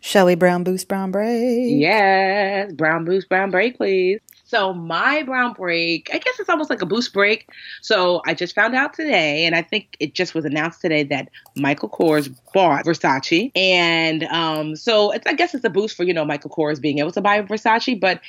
Shall 0.00 0.26
we 0.26 0.34
brown 0.34 0.64
boost 0.64 0.88
brown 0.88 1.10
break? 1.10 1.80
Yes, 1.80 2.72
brown 2.72 3.04
boost 3.04 3.28
brown 3.28 3.50
break, 3.50 3.76
please. 3.76 4.20
So 4.50 4.74
my 4.74 5.22
brown 5.22 5.52
break, 5.52 6.10
I 6.12 6.18
guess 6.18 6.40
it's 6.40 6.48
almost 6.48 6.70
like 6.70 6.82
a 6.82 6.86
boost 6.86 7.12
break. 7.12 7.48
So 7.82 8.20
I 8.26 8.34
just 8.34 8.52
found 8.52 8.74
out 8.74 8.94
today, 8.94 9.46
and 9.46 9.54
I 9.54 9.62
think 9.62 9.96
it 10.00 10.12
just 10.12 10.34
was 10.34 10.44
announced 10.44 10.80
today 10.80 11.04
that 11.04 11.28
Michael 11.54 11.88
Kors 11.88 12.28
bought 12.52 12.84
Versace, 12.84 13.52
and 13.54 14.24
um, 14.24 14.74
so 14.74 15.12
I 15.24 15.34
guess 15.34 15.54
it's 15.54 15.64
a 15.64 15.70
boost 15.70 15.96
for 15.96 16.02
you 16.02 16.12
know 16.12 16.24
Michael 16.24 16.50
Kors 16.50 16.80
being 16.80 16.98
able 16.98 17.12
to 17.12 17.20
buy 17.20 17.40
Versace, 17.42 18.00
but 18.00 18.22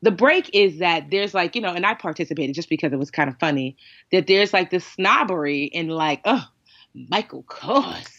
the 0.00 0.12
break 0.12 0.48
is 0.54 0.78
that 0.78 1.10
there's 1.10 1.34
like 1.34 1.56
you 1.56 1.60
know, 1.60 1.74
and 1.74 1.84
I 1.84 1.94
participated 1.94 2.54
just 2.54 2.68
because 2.68 2.92
it 2.92 2.98
was 3.00 3.10
kind 3.10 3.28
of 3.28 3.36
funny 3.40 3.76
that 4.12 4.28
there's 4.28 4.52
like 4.52 4.70
this 4.70 4.86
snobbery 4.86 5.64
in 5.64 5.88
like, 5.88 6.20
oh, 6.24 6.44
Michael 6.94 7.42
Kors 7.42 8.17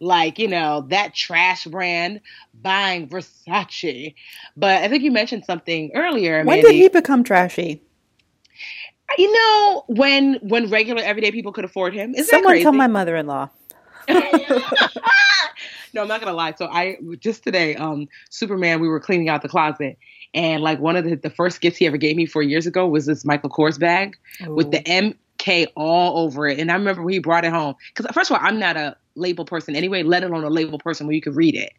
like, 0.00 0.38
you 0.38 0.48
know, 0.48 0.86
that 0.90 1.14
trash 1.14 1.64
brand 1.66 2.20
buying 2.60 3.08
Versace. 3.08 4.14
But 4.56 4.82
I 4.82 4.88
think 4.88 5.02
you 5.02 5.10
mentioned 5.10 5.44
something 5.44 5.90
earlier. 5.94 6.38
When 6.38 6.46
Mandi. 6.46 6.62
did 6.62 6.74
he 6.74 6.88
become 6.88 7.24
trashy? 7.24 7.82
You 9.16 9.32
know, 9.32 9.84
when 9.88 10.34
when 10.42 10.68
regular 10.68 11.02
everyday 11.02 11.30
people 11.30 11.52
could 11.52 11.64
afford 11.64 11.94
him. 11.94 12.14
Is 12.14 12.28
Someone 12.28 12.60
tell 12.60 12.72
my 12.72 12.88
mother 12.88 13.16
in 13.16 13.26
law. 13.26 13.48
no, 14.08 16.02
I'm 16.02 16.08
not 16.08 16.20
gonna 16.20 16.32
lie. 16.32 16.52
So 16.56 16.66
I 16.66 16.98
just 17.18 17.42
today, 17.42 17.74
um, 17.76 18.08
Superman, 18.30 18.80
we 18.80 18.88
were 18.88 19.00
cleaning 19.00 19.28
out 19.28 19.42
the 19.42 19.48
closet, 19.48 19.98
and 20.34 20.62
like 20.62 20.78
one 20.78 20.96
of 20.96 21.04
the, 21.04 21.16
the 21.16 21.30
first 21.30 21.60
gifts 21.60 21.78
he 21.78 21.86
ever 21.86 21.96
gave 21.96 22.16
me 22.16 22.26
four 22.26 22.42
years 22.42 22.66
ago 22.66 22.86
was 22.86 23.06
this 23.06 23.24
Michael 23.24 23.50
Kors 23.50 23.78
bag 23.78 24.16
Ooh. 24.46 24.54
with 24.54 24.70
the 24.70 24.80
MK 24.80 25.68
all 25.74 26.24
over 26.24 26.46
it. 26.46 26.58
And 26.58 26.70
I 26.70 26.74
remember 26.74 27.02
when 27.02 27.12
he 27.12 27.18
brought 27.18 27.44
it 27.44 27.52
home 27.52 27.74
because 27.94 28.10
first 28.14 28.30
of 28.30 28.36
all, 28.36 28.46
I'm 28.46 28.58
not 28.58 28.76
a 28.76 28.96
label 29.18 29.44
person 29.44 29.76
anyway, 29.76 30.02
let 30.02 30.24
alone 30.24 30.44
a 30.44 30.50
label 30.50 30.78
person 30.78 31.06
where 31.06 31.14
you 31.14 31.22
could 31.22 31.36
read 31.36 31.54
it. 31.54 31.72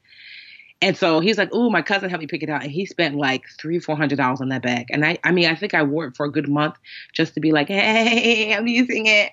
And 0.82 0.96
so 0.96 1.20
he's 1.20 1.38
like, 1.38 1.54
"Ooh, 1.54 1.70
my 1.70 1.82
cousin 1.82 2.10
helped 2.10 2.22
me 2.22 2.28
pick 2.28 2.42
it 2.42 2.50
out," 2.50 2.64
and 2.64 2.72
he 2.72 2.86
spent 2.86 3.16
like 3.16 3.44
three, 3.60 3.80
four 3.80 3.98
hundred 3.98 4.18
dollars 4.18 4.40
on 4.40 4.50
that 4.50 4.62
bag. 4.62 4.86
And 4.92 5.06
I, 5.06 5.18
I 5.24 5.32
mean, 5.32 5.50
I 5.50 5.56
think 5.56 5.74
I 5.74 5.84
wore 5.84 6.06
it 6.06 6.16
for 6.16 6.26
a 6.26 6.32
good 6.32 6.48
month 6.48 6.76
just 7.12 7.34
to 7.34 7.40
be 7.42 7.52
like, 7.52 7.68
"Hey, 7.68 8.54
I'm 8.58 8.68
using 8.68 9.06
it." 9.06 9.32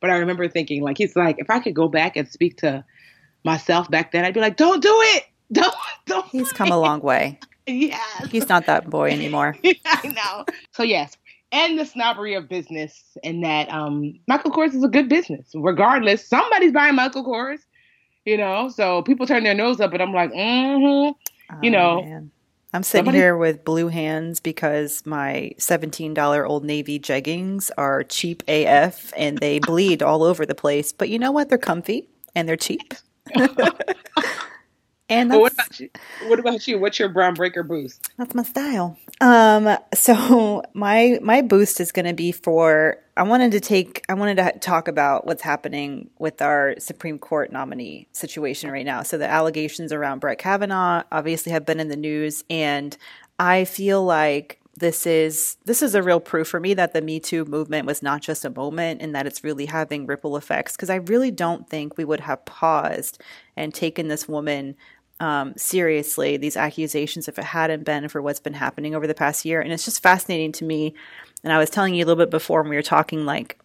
But 0.00 0.10
I 0.10 0.16
remember 0.16 0.48
thinking, 0.48 0.82
like, 0.82 0.98
he's 0.98 1.16
like, 1.16 1.36
if 1.38 1.50
I 1.50 1.58
could 1.58 1.74
go 1.74 1.88
back 1.88 2.16
and 2.16 2.28
speak 2.28 2.58
to 2.58 2.84
myself 3.44 3.90
back 3.90 4.12
then, 4.12 4.24
I'd 4.24 4.34
be 4.34 4.40
like, 4.40 4.56
"Don't 4.56 4.82
do 4.82 4.94
it, 5.14 5.24
don't, 5.52 5.74
don't." 6.06 6.26
He's 6.28 6.52
come 6.52 6.70
a 6.70 6.78
long 6.78 7.00
way. 7.00 7.40
yeah, 7.66 7.98
he's 8.30 8.48
not 8.48 8.66
that 8.66 8.88
boy 8.88 9.10
anymore. 9.10 9.56
I 9.64 10.08
know. 10.08 10.44
So 10.72 10.82
yes, 10.82 11.16
and 11.52 11.78
the 11.78 11.84
snobbery 11.84 12.34
of 12.34 12.48
business, 12.48 13.16
and 13.22 13.44
that 13.44 13.72
um, 13.72 14.18
Michael 14.26 14.50
Kors 14.50 14.74
is 14.74 14.84
a 14.84 14.88
good 14.88 15.08
business. 15.08 15.52
Regardless, 15.54 16.26
somebody's 16.26 16.72
buying 16.72 16.94
Michael 16.94 17.24
Kors, 17.24 17.60
you 18.24 18.36
know. 18.36 18.68
So 18.68 19.02
people 19.02 19.26
turn 19.26 19.44
their 19.44 19.54
nose 19.54 19.80
up, 19.80 19.90
but 19.90 20.00
I'm 20.00 20.12
like, 20.12 20.32
mm-hmm. 20.32 21.12
Oh, 21.50 21.58
you 21.62 21.70
know. 21.70 22.02
Man. 22.02 22.30
I'm 22.72 22.82
sitting 22.82 23.06
Somebody- 23.06 23.18
here 23.18 23.36
with 23.36 23.64
blue 23.64 23.88
hands 23.88 24.40
because 24.40 25.06
my 25.06 25.52
$17 25.58 26.46
Old 26.46 26.64
Navy 26.64 26.98
jeggings 26.98 27.70
are 27.78 28.02
cheap 28.02 28.42
AF 28.48 29.12
and 29.16 29.38
they 29.38 29.60
bleed 29.60 30.02
all 30.02 30.22
over 30.22 30.44
the 30.44 30.54
place. 30.54 30.92
But 30.92 31.08
you 31.08 31.18
know 31.18 31.30
what? 31.32 31.48
They're 31.48 31.56
comfy 31.56 32.08
and 32.34 32.46
they're 32.46 32.56
cheap. 32.56 32.92
And 35.08 35.30
what 35.30 35.52
about 35.52 35.78
you? 35.78 35.88
What 36.26 36.38
about 36.40 36.66
you? 36.66 36.78
What's 36.78 36.98
your 36.98 37.08
brown 37.08 37.34
breaker 37.34 37.62
boost? 37.62 38.10
That's 38.16 38.34
my 38.34 38.42
style. 38.42 38.98
Um, 39.20 39.76
so 39.94 40.62
my 40.74 41.18
my 41.22 41.42
boost 41.42 41.80
is 41.80 41.92
going 41.92 42.06
to 42.06 42.14
be 42.14 42.32
for. 42.32 42.96
I 43.16 43.22
wanted 43.22 43.52
to 43.52 43.60
take. 43.60 44.04
I 44.08 44.14
wanted 44.14 44.36
to 44.36 44.58
talk 44.58 44.88
about 44.88 45.26
what's 45.26 45.42
happening 45.42 46.10
with 46.18 46.42
our 46.42 46.74
Supreme 46.78 47.18
Court 47.18 47.52
nominee 47.52 48.08
situation 48.12 48.70
right 48.70 48.84
now. 48.84 49.02
So 49.04 49.16
the 49.16 49.28
allegations 49.28 49.92
around 49.92 50.20
Brett 50.20 50.38
Kavanaugh 50.38 51.04
obviously 51.12 51.52
have 51.52 51.64
been 51.64 51.78
in 51.78 51.88
the 51.88 51.96
news, 51.96 52.42
and 52.50 52.96
I 53.38 53.64
feel 53.64 54.04
like 54.04 54.60
this 54.78 55.06
is 55.06 55.56
this 55.64 55.82
is 55.82 55.94
a 55.94 56.02
real 56.02 56.20
proof 56.20 56.48
for 56.48 56.60
me 56.60 56.74
that 56.74 56.92
the 56.92 57.00
Me 57.00 57.18
Too 57.18 57.44
movement 57.46 57.86
was 57.86 58.02
not 58.02 58.20
just 58.20 58.44
a 58.44 58.50
moment 58.50 59.00
and 59.00 59.14
that 59.14 59.26
it's 59.26 59.42
really 59.42 59.66
having 59.66 60.06
ripple 60.06 60.36
effects 60.36 60.76
because 60.76 60.90
I 60.90 60.96
really 60.96 61.30
don't 61.30 61.68
think 61.68 61.96
we 61.96 62.04
would 62.04 62.20
have 62.20 62.44
paused 62.44 63.20
and 63.56 63.72
taken 63.72 64.08
this 64.08 64.28
woman 64.28 64.76
um, 65.20 65.54
seriously 65.56 66.36
these 66.36 66.56
accusations 66.56 67.28
if 67.28 67.38
it 67.38 67.44
hadn't 67.44 67.84
been 67.84 68.08
for 68.08 68.20
what's 68.20 68.40
been 68.40 68.54
happening 68.54 68.94
over 68.94 69.06
the 69.06 69.14
past 69.14 69.44
year. 69.44 69.60
And 69.60 69.72
it's 69.72 69.84
just 69.84 70.02
fascinating 70.02 70.52
to 70.52 70.64
me. 70.64 70.94
And 71.42 71.52
I 71.52 71.58
was 71.58 71.70
telling 71.70 71.94
you 71.94 72.04
a 72.04 72.06
little 72.06 72.22
bit 72.22 72.30
before 72.30 72.62
when 72.62 72.70
we 72.70 72.76
were 72.76 72.82
talking, 72.82 73.24
like, 73.24 73.58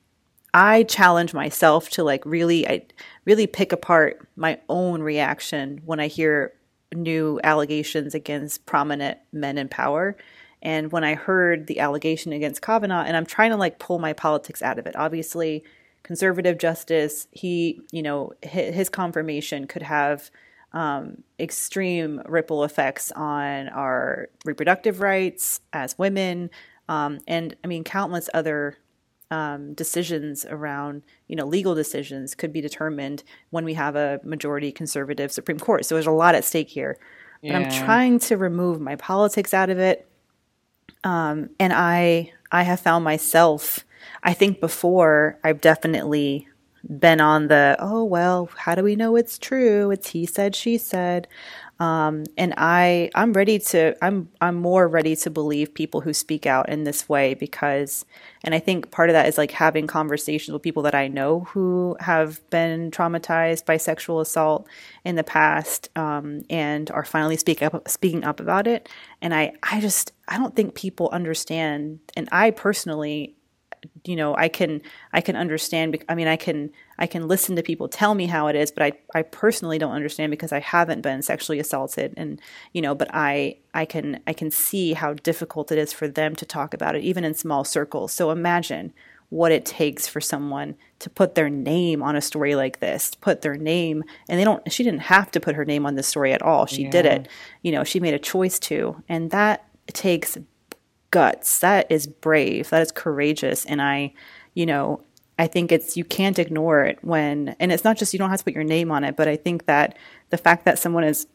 I 0.53 0.83
challenge 0.83 1.33
myself 1.33 1.89
to 1.91 2.03
like 2.03 2.25
really, 2.25 2.67
I 2.67 2.85
really 3.25 3.47
pick 3.47 3.71
apart 3.71 4.27
my 4.35 4.59
own 4.67 5.01
reaction 5.01 5.81
when 5.85 5.99
I 5.99 6.07
hear 6.07 6.53
new 6.93 7.39
allegations 7.43 8.13
against 8.13 8.65
prominent 8.65 9.17
men 9.31 9.57
in 9.57 9.69
power. 9.69 10.17
And 10.61 10.91
when 10.91 11.03
I 11.03 11.15
heard 11.15 11.67
the 11.67 11.79
allegation 11.79 12.33
against 12.33 12.61
Kavanaugh, 12.61 13.03
and 13.03 13.15
I'm 13.17 13.25
trying 13.25 13.51
to 13.51 13.57
like 13.57 13.79
pull 13.79 13.97
my 13.97 14.13
politics 14.13 14.61
out 14.61 14.77
of 14.77 14.85
it. 14.85 14.95
Obviously, 14.95 15.63
conservative 16.03 16.57
justice, 16.57 17.27
he, 17.31 17.81
you 17.91 18.03
know, 18.03 18.33
his 18.43 18.89
confirmation 18.89 19.67
could 19.67 19.83
have 19.83 20.29
um, 20.73 21.23
extreme 21.39 22.21
ripple 22.27 22.63
effects 22.63 23.12
on 23.12 23.69
our 23.69 24.29
reproductive 24.45 25.01
rights 25.01 25.62
as 25.73 25.97
women, 25.97 26.49
um, 26.88 27.19
and 27.27 27.55
I 27.63 27.67
mean, 27.67 27.84
countless 27.84 28.29
other 28.34 28.77
um, 29.31 29.73
decisions 29.73 30.45
around, 30.45 31.03
you 31.27 31.36
know, 31.36 31.45
legal 31.45 31.73
decisions 31.73 32.36
could 32.36 32.51
be 32.51 32.60
determined 32.60 33.23
when 33.49 33.63
we 33.63 33.73
have 33.75 33.95
a 33.95 34.19
majority 34.23 34.71
conservative 34.71 35.31
Supreme 35.31 35.57
Court. 35.60 35.86
So 35.86 35.95
there's 35.95 36.05
a 36.05 36.12
lot 36.12 36.36
at 36.36 36.43
stake 36.43 36.69
here. 36.69 36.97
Yeah. 37.41 37.53
But 37.53 37.65
I'm 37.65 37.86
trying 37.86 38.19
to 38.19 38.38
remove 38.38 38.81
my 38.81 38.97
politics 38.97 39.53
out 39.53 39.69
of 39.69 39.79
it. 39.79 40.07
Um, 41.03 41.49
and 41.60 41.73
I 41.73 42.34
I 42.51 42.63
have 42.63 42.81
found 42.81 43.03
myself. 43.03 43.86
I 44.21 44.34
think 44.34 44.60
before 44.60 45.39
I've 45.43 45.62
definitely 45.62 46.47
been 46.87 47.21
on 47.21 47.47
the 47.47 47.75
oh 47.79 48.03
well 48.03 48.49
how 48.55 48.75
do 48.75 48.83
we 48.83 48.95
know 48.95 49.15
it's 49.15 49.37
true? 49.37 49.91
It's 49.91 50.09
he 50.09 50.25
said 50.25 50.55
she 50.55 50.77
said. 50.77 51.27
Um, 51.79 52.25
and 52.37 52.53
I 52.57 53.09
I'm 53.15 53.33
ready 53.33 53.57
to 53.57 53.95
I'm 54.05 54.29
I'm 54.39 54.55
more 54.55 54.87
ready 54.87 55.15
to 55.15 55.31
believe 55.31 55.73
people 55.73 56.01
who 56.01 56.13
speak 56.13 56.45
out 56.45 56.69
in 56.69 56.83
this 56.83 57.09
way 57.09 57.33
because 57.33 58.05
and 58.43 58.53
I 58.53 58.59
think 58.59 58.91
part 58.91 59.09
of 59.09 59.15
that 59.15 59.27
is 59.27 59.35
like 59.39 59.49
having 59.49 59.87
conversations 59.87 60.53
with 60.53 60.61
people 60.61 60.83
that 60.83 60.93
I 60.93 61.07
know 61.07 61.41
who 61.41 61.97
have 61.99 62.47
been 62.51 62.91
traumatized 62.91 63.65
by 63.65 63.77
sexual 63.77 64.19
assault 64.19 64.67
in 65.03 65.15
the 65.15 65.23
past 65.23 65.89
um, 65.95 66.43
and 66.51 66.91
are 66.91 67.03
finally 67.03 67.35
speak 67.35 67.63
up 67.63 67.89
speaking 67.89 68.23
up 68.23 68.39
about 68.39 68.67
it. 68.67 68.87
And 69.19 69.33
I 69.33 69.53
I 69.63 69.81
just 69.81 70.13
I 70.27 70.37
don't 70.37 70.55
think 70.55 70.75
people 70.75 71.09
understand 71.11 71.99
and 72.15 72.29
I 72.31 72.51
personally 72.51 73.35
you 74.05 74.15
know 74.15 74.35
i 74.35 74.47
can 74.47 74.81
i 75.13 75.21
can 75.21 75.35
understand 75.35 76.03
i 76.09 76.15
mean 76.15 76.27
i 76.27 76.35
can 76.35 76.71
i 76.97 77.07
can 77.07 77.27
listen 77.27 77.55
to 77.55 77.63
people 77.63 77.87
tell 77.87 78.13
me 78.15 78.25
how 78.25 78.47
it 78.47 78.55
is 78.55 78.71
but 78.71 78.83
i 78.83 78.91
i 79.15 79.21
personally 79.21 79.77
don't 79.77 79.93
understand 79.93 80.31
because 80.31 80.51
i 80.51 80.59
haven't 80.59 81.01
been 81.01 81.21
sexually 81.21 81.59
assaulted 81.59 82.13
and 82.17 82.39
you 82.73 82.81
know 82.81 82.93
but 82.93 83.07
i 83.13 83.55
i 83.73 83.85
can 83.85 84.19
i 84.27 84.33
can 84.33 84.51
see 84.51 84.93
how 84.93 85.13
difficult 85.13 85.71
it 85.71 85.77
is 85.77 85.93
for 85.93 86.07
them 86.07 86.35
to 86.35 86.45
talk 86.45 86.73
about 86.73 86.95
it 86.95 87.03
even 87.03 87.23
in 87.23 87.33
small 87.33 87.63
circles 87.63 88.11
so 88.11 88.31
imagine 88.31 88.93
what 89.29 89.51
it 89.53 89.65
takes 89.65 90.07
for 90.07 90.19
someone 90.19 90.75
to 90.99 91.09
put 91.09 91.35
their 91.35 91.49
name 91.49 92.03
on 92.03 92.15
a 92.15 92.21
story 92.21 92.53
like 92.53 92.79
this 92.79 93.15
put 93.21 93.41
their 93.41 93.55
name 93.55 94.03
and 94.27 94.39
they 94.39 94.43
don't 94.43 94.71
she 94.71 94.83
didn't 94.83 95.01
have 95.01 95.31
to 95.31 95.39
put 95.39 95.55
her 95.55 95.65
name 95.65 95.85
on 95.85 95.95
this 95.95 96.07
story 96.07 96.33
at 96.33 96.41
all 96.41 96.65
she 96.65 96.83
yeah. 96.83 96.91
did 96.91 97.05
it 97.05 97.27
you 97.61 97.71
know 97.71 97.83
she 97.83 97.99
made 97.99 98.13
a 98.13 98.19
choice 98.19 98.59
to 98.59 99.01
and 99.07 99.31
that 99.31 99.65
takes 99.87 100.37
guts. 101.12 101.60
That 101.60 101.86
is 101.91 102.08
brave. 102.08 102.69
That 102.69 102.82
is 102.82 102.91
courageous. 102.91 103.65
And 103.65 103.82
I, 103.82 104.13
you 104.54 104.65
know, 104.65 105.04
I 105.38 105.47
think 105.47 105.71
it's 105.71 105.97
you 105.97 106.04
can't 106.04 106.39
ignore 106.39 106.84
it 106.84 107.00
when 107.02 107.56
and 107.60 107.71
it's 107.71 107.84
not 107.84 107.97
just 107.97 108.13
you 108.13 108.19
don't 108.19 108.30
have 108.30 108.39
to 108.39 108.43
put 108.45 108.54
your 108.54 108.63
name 108.63 108.91
on 108.91 109.04
it, 109.04 109.15
but 109.15 109.28
I 109.28 109.36
think 109.36 109.65
that 109.65 109.97
the 110.30 110.38
fact 110.38 110.65
that 110.65 110.80
someone 110.80 111.04
is 111.04 111.28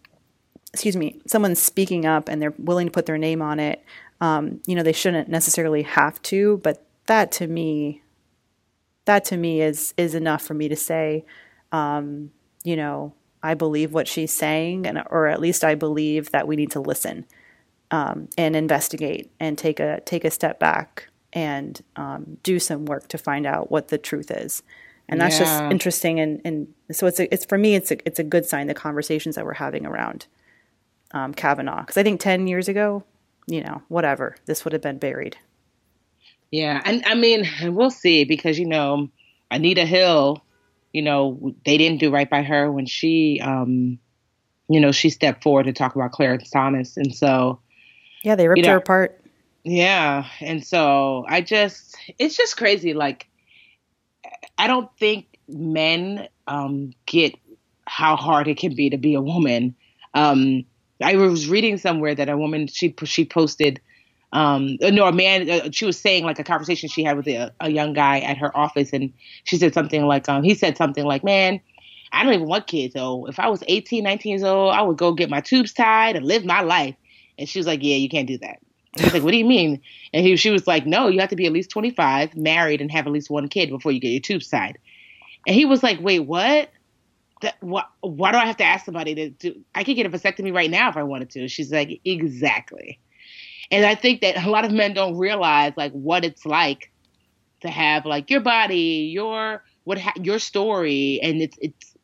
excuse 0.73 0.97
me, 0.97 1.21
someone's 1.27 1.61
speaking 1.61 2.05
up 2.05 2.29
and 2.29 2.41
they're 2.41 2.55
willing 2.59 2.87
to 2.87 2.93
put 2.93 3.07
their 3.07 3.19
name 3.19 3.41
on 3.41 3.59
it, 3.59 3.83
um, 4.21 4.61
you 4.67 4.75
know, 4.75 4.83
they 4.83 4.93
shouldn't 4.93 5.29
necessarily 5.29 5.83
have 5.83 6.21
to, 6.23 6.59
but 6.59 6.85
that 7.07 7.33
to 7.33 7.47
me 7.47 8.03
that 9.07 9.25
to 9.25 9.37
me 9.37 9.61
is 9.61 9.95
is 9.97 10.15
enough 10.15 10.43
for 10.43 10.55
me 10.55 10.69
to 10.69 10.77
say, 10.77 11.25
um, 11.73 12.31
you 12.65 12.77
know, 12.77 13.13
I 13.43 13.55
believe 13.55 13.93
what 13.93 14.09
she's 14.09 14.33
saying 14.33 14.87
and 14.87 15.03
or 15.11 15.27
at 15.27 15.41
least 15.41 15.65
I 15.65 15.75
believe 15.75 16.31
that 16.31 16.47
we 16.47 16.57
need 16.57 16.71
to 16.73 16.81
listen 16.81 17.27
um, 17.91 18.29
and 18.37 18.57
investigate 18.57 19.31
and 19.41 19.57
take 19.57 19.81
a 19.81 20.01
take 20.01 20.25
a 20.25 20.31
step 20.31 20.59
back 20.59 21.09
and 21.33 21.83
um, 21.97 22.39
do 22.43 22.59
some 22.59 22.87
work 22.87 23.09
to 23.09 23.19
find 23.19 23.47
out 23.47 23.71
what 23.71 23.89
the 23.89 23.99
truth 23.99 24.31
is. 24.31 24.63
And 25.09 25.21
that's 25.21 25.39
yeah. 25.39 25.45
just 25.45 25.63
interesting. 25.73 26.19
And, 26.19 26.41
and 26.45 26.75
so 26.91 27.07
it's 27.07 27.21
a, 27.21 27.33
it's 27.33 27.45
for 27.45 27.59
me 27.59 27.75
it's 27.75 27.93
a, 27.93 27.99
it's 28.07 28.19
a 28.19 28.25
good 28.25 28.45
sign 28.45 28.67
the 28.67 28.75
conversations 28.75 29.37
that 29.37 29.45
we're 29.45 29.55
having 29.55 29.87
around 29.87 30.27
um, 31.13 31.33
Kavanaugh 31.33 31.81
because 31.81 31.97
I 31.97 32.03
think 32.03 32.21
ten 32.21 32.47
years 32.47 32.69
ago, 32.69 33.05
you 33.47 33.63
know, 33.63 33.83
whatever 33.89 34.37
this 34.47 34.65
would 34.65 34.73
have 34.73 34.83
been 34.83 34.99
buried. 34.99 35.37
Yeah, 36.51 36.81
and 36.85 37.05
I 37.07 37.15
mean 37.15 37.47
we'll 37.75 37.91
see 37.91 38.25
because 38.25 38.59
you 38.59 38.67
know 38.67 39.09
Anita 39.51 39.85
Hill, 39.85 40.43
you 40.93 41.03
know 41.03 41.55
they 41.65 41.79
didn't 41.79 41.99
do 41.99 42.11
right 42.11 42.29
by 42.29 42.43
her 42.43 42.73
when 42.73 42.87
she, 42.87 43.41
um, 43.41 43.99
you 44.69 44.81
know, 44.81 44.91
she 44.91 45.11
stepped 45.11 45.45
forward 45.45 45.65
to 45.65 45.73
talk 45.73 45.95
about 45.95 46.13
Clarence 46.13 46.51
Thomas, 46.51 46.97
and 46.97 47.15
so 47.15 47.61
yeah, 48.27 48.35
they 48.35 48.49
ripped 48.49 48.59
you 48.59 48.65
know, 48.65 48.71
her 48.71 48.79
apart. 48.79 49.21
Yeah. 49.63 50.27
And 50.41 50.67
so 50.67 51.25
I 51.29 51.41
just, 51.41 51.97
it's 52.19 52.37
just 52.37 52.57
crazy. 52.57 52.93
Like, 52.93 53.29
I 54.59 54.67
don't 54.67 54.91
think 54.99 55.39
men 55.47 56.27
um, 56.49 56.93
get 57.07 57.37
how 57.87 58.17
hard 58.17 58.49
it 58.49 58.59
can 58.59 58.75
be 58.75 58.91
to 58.91 58.97
be 58.97 59.15
a 59.15 59.21
woman. 59.21 59.77
Um, 60.13 60.65
I 61.01 61.15
was 61.15 61.49
reading 61.49 61.79
somewhere 61.79 62.17
that 62.17 62.29
a 62.29 62.37
woman 62.37 62.67
she 62.67 62.97
she 63.05 63.25
posted, 63.25 63.81
um, 64.33 64.77
no, 64.81 65.07
a 65.07 65.13
man. 65.13 65.49
Uh, 65.49 65.71
she 65.71 65.85
was 65.85 65.97
saying 65.97 66.25
like 66.25 66.41
a 66.41 66.45
conversation 66.45 66.89
she 66.89 67.05
had 67.05 67.17
with 67.17 67.29
a, 67.29 67.53
a, 67.61 67.71
young 67.71 67.93
guy 67.93 68.19
at 68.21 68.39
her 68.39 68.57
office, 68.57 68.93
and 68.93 69.13
she 69.45 69.57
said 69.57 69.73
something 69.73 70.05
like, 70.05 70.29
um, 70.29 70.43
he 70.43 70.55
said 70.55 70.77
something 70.77 71.05
like, 71.05 71.23
"Man, 71.23 71.61
I 72.11 72.25
don't 72.25 72.33
even 72.33 72.49
want 72.49 72.67
kids. 72.67 72.95
though. 72.95 73.27
if 73.27 73.39
I 73.39 73.49
was 73.49 73.63
18, 73.69 74.03
19 74.03 74.31
years 74.31 74.43
old, 74.43 74.75
I 74.75 74.83
would 74.83 74.97
go 74.97 75.13
get 75.13 75.31
my 75.31 75.41
tubes 75.41 75.73
tied 75.73 76.17
and 76.17 76.27
live 76.27 76.45
my 76.45 76.63
life." 76.63 76.97
And 77.39 77.49
she 77.49 77.59
was 77.59 77.67
like, 77.67 77.83
Yeah, 77.83 77.97
you 77.97 78.09
can't 78.09 78.29
do 78.29 78.39
that. 78.39 78.59
Was 79.03 79.13
like, 79.13 79.23
What 79.23 79.33
do 79.33 79.37
you 79.37 79.45
mean? 79.45 79.81
And 80.13 80.25
he, 80.25 80.37
she 80.37 80.51
was 80.51 80.67
like, 80.67 80.87
No, 80.87 81.09
you 81.09 81.21
have 81.21 81.31
to 81.31 81.37
be 81.37 81.47
at 81.47 81.53
least 81.53 81.71
25, 81.71 82.37
married, 82.37 82.81
and 82.81 82.91
have 82.91 83.07
at 83.07 83.13
least 83.13 83.31
one 83.31 83.49
kid 83.49 83.71
before 83.71 83.93
you 83.93 84.01
get 84.01 84.09
your 84.09 84.21
tubes 84.21 84.49
tied. 84.49 84.79
And 85.47 85.55
he 85.55 85.65
was 85.65 85.83
like, 85.83 86.01
Wait, 86.01 86.21
what? 86.21 86.71
That, 87.43 87.57
why, 87.61 87.85
why 88.01 88.33
do 88.33 88.39
I 88.39 88.47
have 88.47 88.57
to 88.59 88.65
ask 88.65 88.85
somebody 88.85 89.15
to 89.15 89.31
do? 89.31 89.63
I 89.75 89.85
could 89.85 89.97
get 89.97 90.07
a 90.07 90.11
vasectomy 90.11 90.55
right 90.55 90.71
now 90.71 90.89
if 90.89 90.97
I 90.97 91.03
wanted 91.03 91.31
to. 91.31 91.49
She's 91.49 91.73
like, 91.73 92.01
Exactly. 92.05 92.99
And 93.71 93.85
I 93.85 93.95
think 93.95 94.21
that 94.21 94.45
a 94.45 94.51
lot 94.51 94.65
of 94.65 94.73
men 94.73 94.95
don't 94.95 95.17
realize 95.17 95.73
like 95.77 95.93
what 95.93 96.25
it's 96.25 96.47
like 96.47 96.91
to 97.61 97.69
have 97.69 98.07
like 98.07 98.31
your 98.31 98.41
body, 98.41 99.11
your 99.13 99.63
what 99.85 99.99
ha- 99.99 100.15
your 100.21 100.39
story, 100.39 101.21
and 101.23 101.43
it's 101.43 101.59
it's 101.61 101.97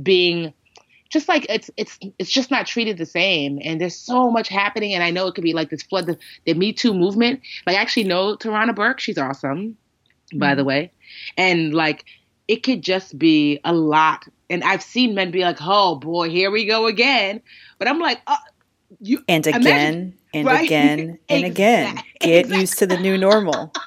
being 0.00 0.52
just 1.12 1.28
like 1.28 1.44
it's 1.48 1.70
it's 1.76 1.98
it's 2.18 2.30
just 2.30 2.50
not 2.50 2.66
treated 2.66 2.96
the 2.96 3.06
same. 3.06 3.60
And 3.62 3.80
there's 3.80 3.96
so 3.96 4.30
much 4.30 4.48
happening. 4.48 4.94
And 4.94 5.04
i 5.04 5.10
know 5.10 5.26
it 5.26 5.34
could 5.34 5.44
be 5.44 5.52
like 5.52 5.70
this 5.70 5.82
flood 5.82 6.06
the, 6.06 6.18
the 6.46 6.54
me 6.54 6.72
too 6.72 6.94
movement. 6.94 7.40
Like 7.66 7.76
i 7.76 7.80
actually 7.80 8.04
know 8.04 8.36
tarana 8.36 8.74
burke. 8.74 8.98
She's 8.98 9.18
awesome 9.18 9.76
by 10.34 10.48
mm-hmm. 10.48 10.56
the 10.56 10.64
way. 10.64 10.92
And 11.36 11.74
like 11.74 12.06
it 12.48 12.62
could 12.62 12.82
just 12.82 13.18
be 13.18 13.60
a 13.64 13.74
lot. 13.74 14.26
And 14.48 14.64
i've 14.64 14.82
seen 14.82 15.14
men 15.14 15.30
be 15.30 15.42
like 15.42 15.58
oh 15.60 15.96
boy 15.96 16.30
here 16.30 16.50
we 16.50 16.64
go 16.66 16.86
again. 16.86 17.42
But 17.78 17.88
i'm 17.88 18.00
like 18.00 18.20
uh, 18.26 18.36
you 19.00 19.22
and 19.28 19.46
again 19.46 19.60
imagine, 19.60 20.18
and 20.34 20.46
right? 20.46 20.64
again 20.64 21.18
and 21.28 21.44
again. 21.44 21.94
Get 22.20 22.46
exactly. 22.46 22.60
used 22.60 22.78
to 22.78 22.86
the 22.86 22.96
new 22.96 23.18
normal. 23.18 23.72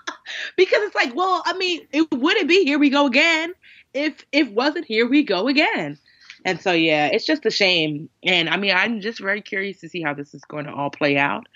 Because 0.55 0.81
it's 0.81 0.95
like 0.95 1.15
well 1.15 1.43
i 1.45 1.53
mean 1.53 1.87
it 1.91 2.11
wouldn't 2.11 2.49
be 2.49 2.63
here 2.63 2.79
we 2.79 2.89
go 2.89 3.05
again 3.05 3.53
if 3.93 4.25
it 4.31 4.53
wasn't 4.53 4.83
here 4.83 5.07
we 5.07 5.21
go 5.21 5.47
again 5.47 5.99
and 6.45 6.61
so, 6.61 6.71
yeah, 6.71 7.09
it's 7.11 7.25
just 7.25 7.45
a 7.45 7.51
shame. 7.51 8.07
And 8.23 8.47
I 8.49 8.57
mean, 8.57 8.75
I'm 8.75 9.01
just 9.01 9.19
very 9.19 9.41
curious 9.41 9.79
to 9.79 9.89
see 9.89 10.03
how 10.03 10.13
this 10.13 10.35
is 10.35 10.43
going 10.45 10.65
to 10.65 10.71
all 10.71 10.91
play 10.91 11.17
out. 11.17 11.47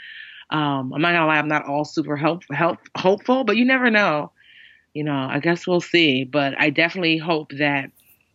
Um, 0.49 0.91
I'm 0.93 1.01
not 1.01 1.11
gonna 1.11 1.27
lie, 1.27 1.37
I'm 1.37 1.47
not 1.47 1.67
all 1.67 1.85
super 1.85 2.17
help, 2.17 2.41
help, 2.51 2.79
hopeful, 2.97 3.43
but 3.43 3.55
you 3.55 3.65
never 3.65 3.91
know. 3.91 4.31
You 4.95 5.03
know, 5.03 5.13
I 5.13 5.37
guess 5.39 5.67
we'll 5.67 5.79
see. 5.79 6.23
But 6.23 6.59
I 6.59 6.71
definitely 6.71 7.19
hope 7.19 7.51
that 7.59 7.91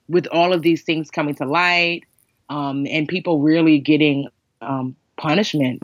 with 0.08 0.28
all 0.28 0.52
of 0.52 0.62
these 0.62 0.82
things 0.82 1.10
coming 1.10 1.34
to 1.34 1.44
light 1.44 2.04
um, 2.48 2.86
and 2.88 3.08
people 3.08 3.40
really 3.40 3.80
getting 3.80 4.28
um, 4.60 4.94
punishment. 5.16 5.82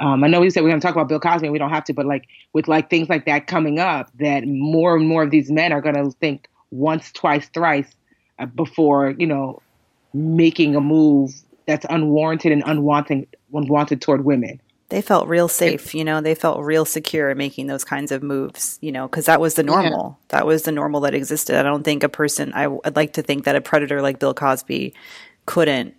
Um, 0.00 0.24
I 0.24 0.26
know 0.26 0.40
we 0.40 0.50
said 0.50 0.64
we're 0.64 0.70
going 0.70 0.80
to 0.80 0.84
talk 0.84 0.96
about 0.96 1.08
Bill 1.08 1.20
Cosby, 1.20 1.46
and 1.46 1.52
we 1.52 1.58
don't 1.60 1.70
have 1.70 1.84
to, 1.84 1.94
but 1.94 2.04
like 2.04 2.26
with 2.52 2.66
like 2.66 2.90
things 2.90 3.08
like 3.08 3.26
that 3.26 3.46
coming 3.46 3.78
up, 3.78 4.10
that 4.18 4.44
more 4.44 4.96
and 4.96 5.06
more 5.06 5.22
of 5.22 5.30
these 5.30 5.52
men 5.52 5.72
are 5.72 5.80
going 5.80 5.94
to 5.94 6.10
think 6.18 6.48
once, 6.72 7.12
twice, 7.12 7.48
thrice 7.54 7.94
uh, 8.40 8.46
before 8.46 9.14
you 9.16 9.26
know 9.28 9.62
making 10.14 10.76
a 10.76 10.80
move 10.80 11.34
that's 11.66 11.86
unwarranted 11.90 12.52
and 12.52 12.62
unwanted 12.66 13.26
unwanted 13.52 14.00
toward 14.00 14.24
women. 14.24 14.60
They 14.90 15.00
felt 15.00 15.28
real 15.28 15.48
safe, 15.48 15.94
you 15.94 16.04
know, 16.04 16.20
they 16.20 16.34
felt 16.34 16.60
real 16.60 16.84
secure 16.84 17.34
making 17.34 17.66
those 17.66 17.84
kinds 17.84 18.12
of 18.12 18.22
moves, 18.22 18.78
you 18.80 18.92
know, 18.92 19.08
because 19.08 19.26
that 19.26 19.40
was 19.40 19.54
the 19.54 19.62
normal. 19.62 20.18
Yeah. 20.20 20.38
That 20.38 20.46
was 20.46 20.64
the 20.64 20.72
normal 20.72 21.00
that 21.00 21.14
existed. 21.14 21.56
I 21.56 21.62
don't 21.62 21.82
think 21.82 22.04
a 22.04 22.08
person, 22.08 22.52
I, 22.54 22.68
would 22.68 22.94
like 22.94 23.14
to 23.14 23.22
think 23.22 23.44
that 23.44 23.56
a 23.56 23.60
predator 23.60 24.02
like 24.02 24.18
Bill 24.18 24.34
Cosby 24.34 24.94
couldn't 25.46 25.94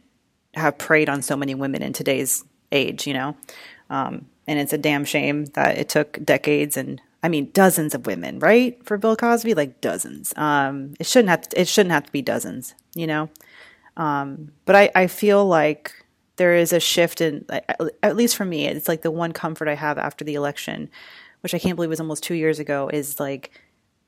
have 0.54 0.78
preyed 0.78 1.10
on 1.10 1.22
so 1.24 1.36
many 1.36 1.56
women 1.56 1.82
in 1.82 1.94
today's 1.94 2.46
age, 2.72 3.08
you 3.08 3.14
know. 3.14 3.36
Um, 3.90 4.28
and 4.48 4.60
it's 4.60 4.72
a 4.74 4.78
damn 4.78 5.04
shame 5.04 5.46
that 5.56 5.78
it 5.78 5.90
took 5.90 6.24
decades 6.24 6.78
and 6.78 7.02
I 7.24 7.28
mean, 7.28 7.50
dozens 7.54 7.96
of 7.96 8.06
women, 8.06 8.38
right? 8.38 8.78
For 8.86 9.00
Bill 9.00 9.16
Cosby, 9.16 9.56
like 9.56 9.82
dozens. 9.82 10.32
Um, 10.38 10.94
it 11.00 11.08
shouldn't 11.08 11.30
have 11.30 11.50
to, 11.50 11.60
it 11.60 11.68
shouldn't 11.68 11.92
have 11.92 12.06
to 12.06 12.12
be 12.12 12.22
dozens, 12.22 12.76
you 12.94 13.08
know. 13.08 13.30
Um, 13.98 14.52
but 14.66 14.76
I, 14.76 14.92
I 14.96 15.08
feel 15.08 15.46
like 15.46 15.94
there 16.38 16.56
is 16.56 16.74
a 16.74 16.80
shift 16.80 17.22
in, 17.22 17.46
at 18.04 18.16
least 18.16 18.36
for 18.36 18.46
me, 18.46 18.66
it's 18.68 18.88
like 18.88 19.02
the 19.04 19.12
one 19.12 19.32
comfort 19.32 19.68
I 19.68 19.76
have 19.76 19.98
after 19.98 20.26
the 20.26 20.36
election, 20.36 20.90
which 21.42 21.54
I 21.54 21.60
can't 21.60 21.76
believe 21.76 21.90
was 21.90 22.02
almost 22.02 22.24
two 22.24 22.34
years 22.34 22.60
ago, 22.60 22.90
is 22.92 23.20
like 23.20 23.52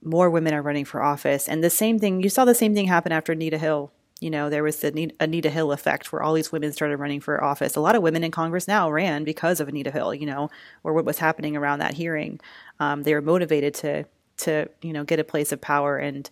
more 0.03 0.29
women 0.29 0.53
are 0.53 0.61
running 0.61 0.85
for 0.85 1.01
office, 1.01 1.47
and 1.47 1.63
the 1.63 1.69
same 1.69 1.99
thing. 1.99 2.21
You 2.21 2.29
saw 2.29 2.45
the 2.45 2.53
same 2.53 2.73
thing 2.73 2.87
happen 2.87 3.11
after 3.11 3.31
Anita 3.31 3.57
Hill 3.57 3.91
you 4.19 4.29
know, 4.31 4.49
there 4.49 4.63
was 4.63 4.77
the 4.77 5.11
Anita 5.19 5.49
Hill 5.49 5.71
effect 5.71 6.11
where 6.11 6.23
all 6.23 6.33
these 6.33 6.51
women 6.51 6.71
started 6.71 6.97
running 6.97 7.21
for 7.21 7.43
office. 7.43 7.75
A 7.75 7.81
lot 7.81 7.95
of 7.95 8.01
women 8.01 8.23
in 8.23 8.31
Congress 8.31 8.67
now 8.67 8.89
ran 8.89 9.23
because 9.23 9.59
of 9.59 9.67
Anita 9.67 9.91
Hill, 9.91 10.13
you 10.13 10.25
know, 10.25 10.49
or 10.83 10.93
what 10.93 11.05
was 11.05 11.19
happening 11.19 11.55
around 11.55 11.79
that 11.79 11.93
hearing. 11.93 12.39
Um, 12.79 13.03
they 13.03 13.13
were 13.13 13.21
motivated 13.21 13.75
to, 13.75 14.05
to, 14.37 14.69
you 14.81 14.91
know, 14.91 15.03
get 15.03 15.19
a 15.19 15.23
place 15.23 15.51
of 15.51 15.61
power. 15.61 15.97
And, 15.97 16.29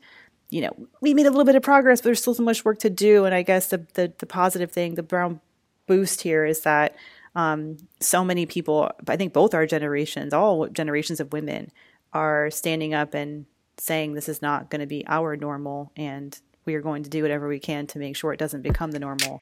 you 0.55 0.61
know, 0.61 0.87
we 1.01 1.13
made 1.13 1.25
a 1.25 1.29
little 1.29 1.43
bit 1.43 1.55
of 1.55 1.63
progress, 1.63 1.99
but 1.99 2.05
there's 2.05 2.21
still 2.21 2.33
so 2.33 2.41
much 2.41 2.63
work 2.63 2.79
to 2.79 2.89
do. 2.89 3.25
And 3.25 3.35
I 3.35 3.41
guess 3.41 3.67
the, 3.67 3.85
the, 3.95 4.13
the 4.19 4.25
positive 4.25 4.71
thing, 4.71 4.95
the 4.95 5.03
brown 5.03 5.41
boost 5.85 6.21
here 6.21 6.45
is 6.45 6.61
that 6.61 6.95
um, 7.35 7.75
so 7.99 8.23
many 8.23 8.45
people, 8.45 8.89
I 9.05 9.17
think 9.17 9.33
both 9.33 9.53
our 9.53 9.65
generations, 9.65 10.33
all 10.33 10.67
generations 10.67 11.19
of 11.19 11.33
women, 11.33 11.73
are 12.13 12.49
standing 12.51 12.93
up 12.93 13.13
and 13.13 13.47
saying 13.77 14.13
this 14.13 14.29
is 14.29 14.41
not 14.41 14.69
going 14.69 14.79
to 14.79 14.87
be 14.87 15.05
our 15.07 15.35
normal 15.35 15.91
and 15.97 16.39
we 16.63 16.75
are 16.75 16.81
going 16.81 17.03
to 17.03 17.09
do 17.09 17.21
whatever 17.21 17.49
we 17.49 17.59
can 17.59 17.85
to 17.87 17.99
make 17.99 18.15
sure 18.15 18.31
it 18.31 18.39
doesn't 18.39 18.61
become 18.61 18.91
the 18.91 18.99
normal. 18.99 19.41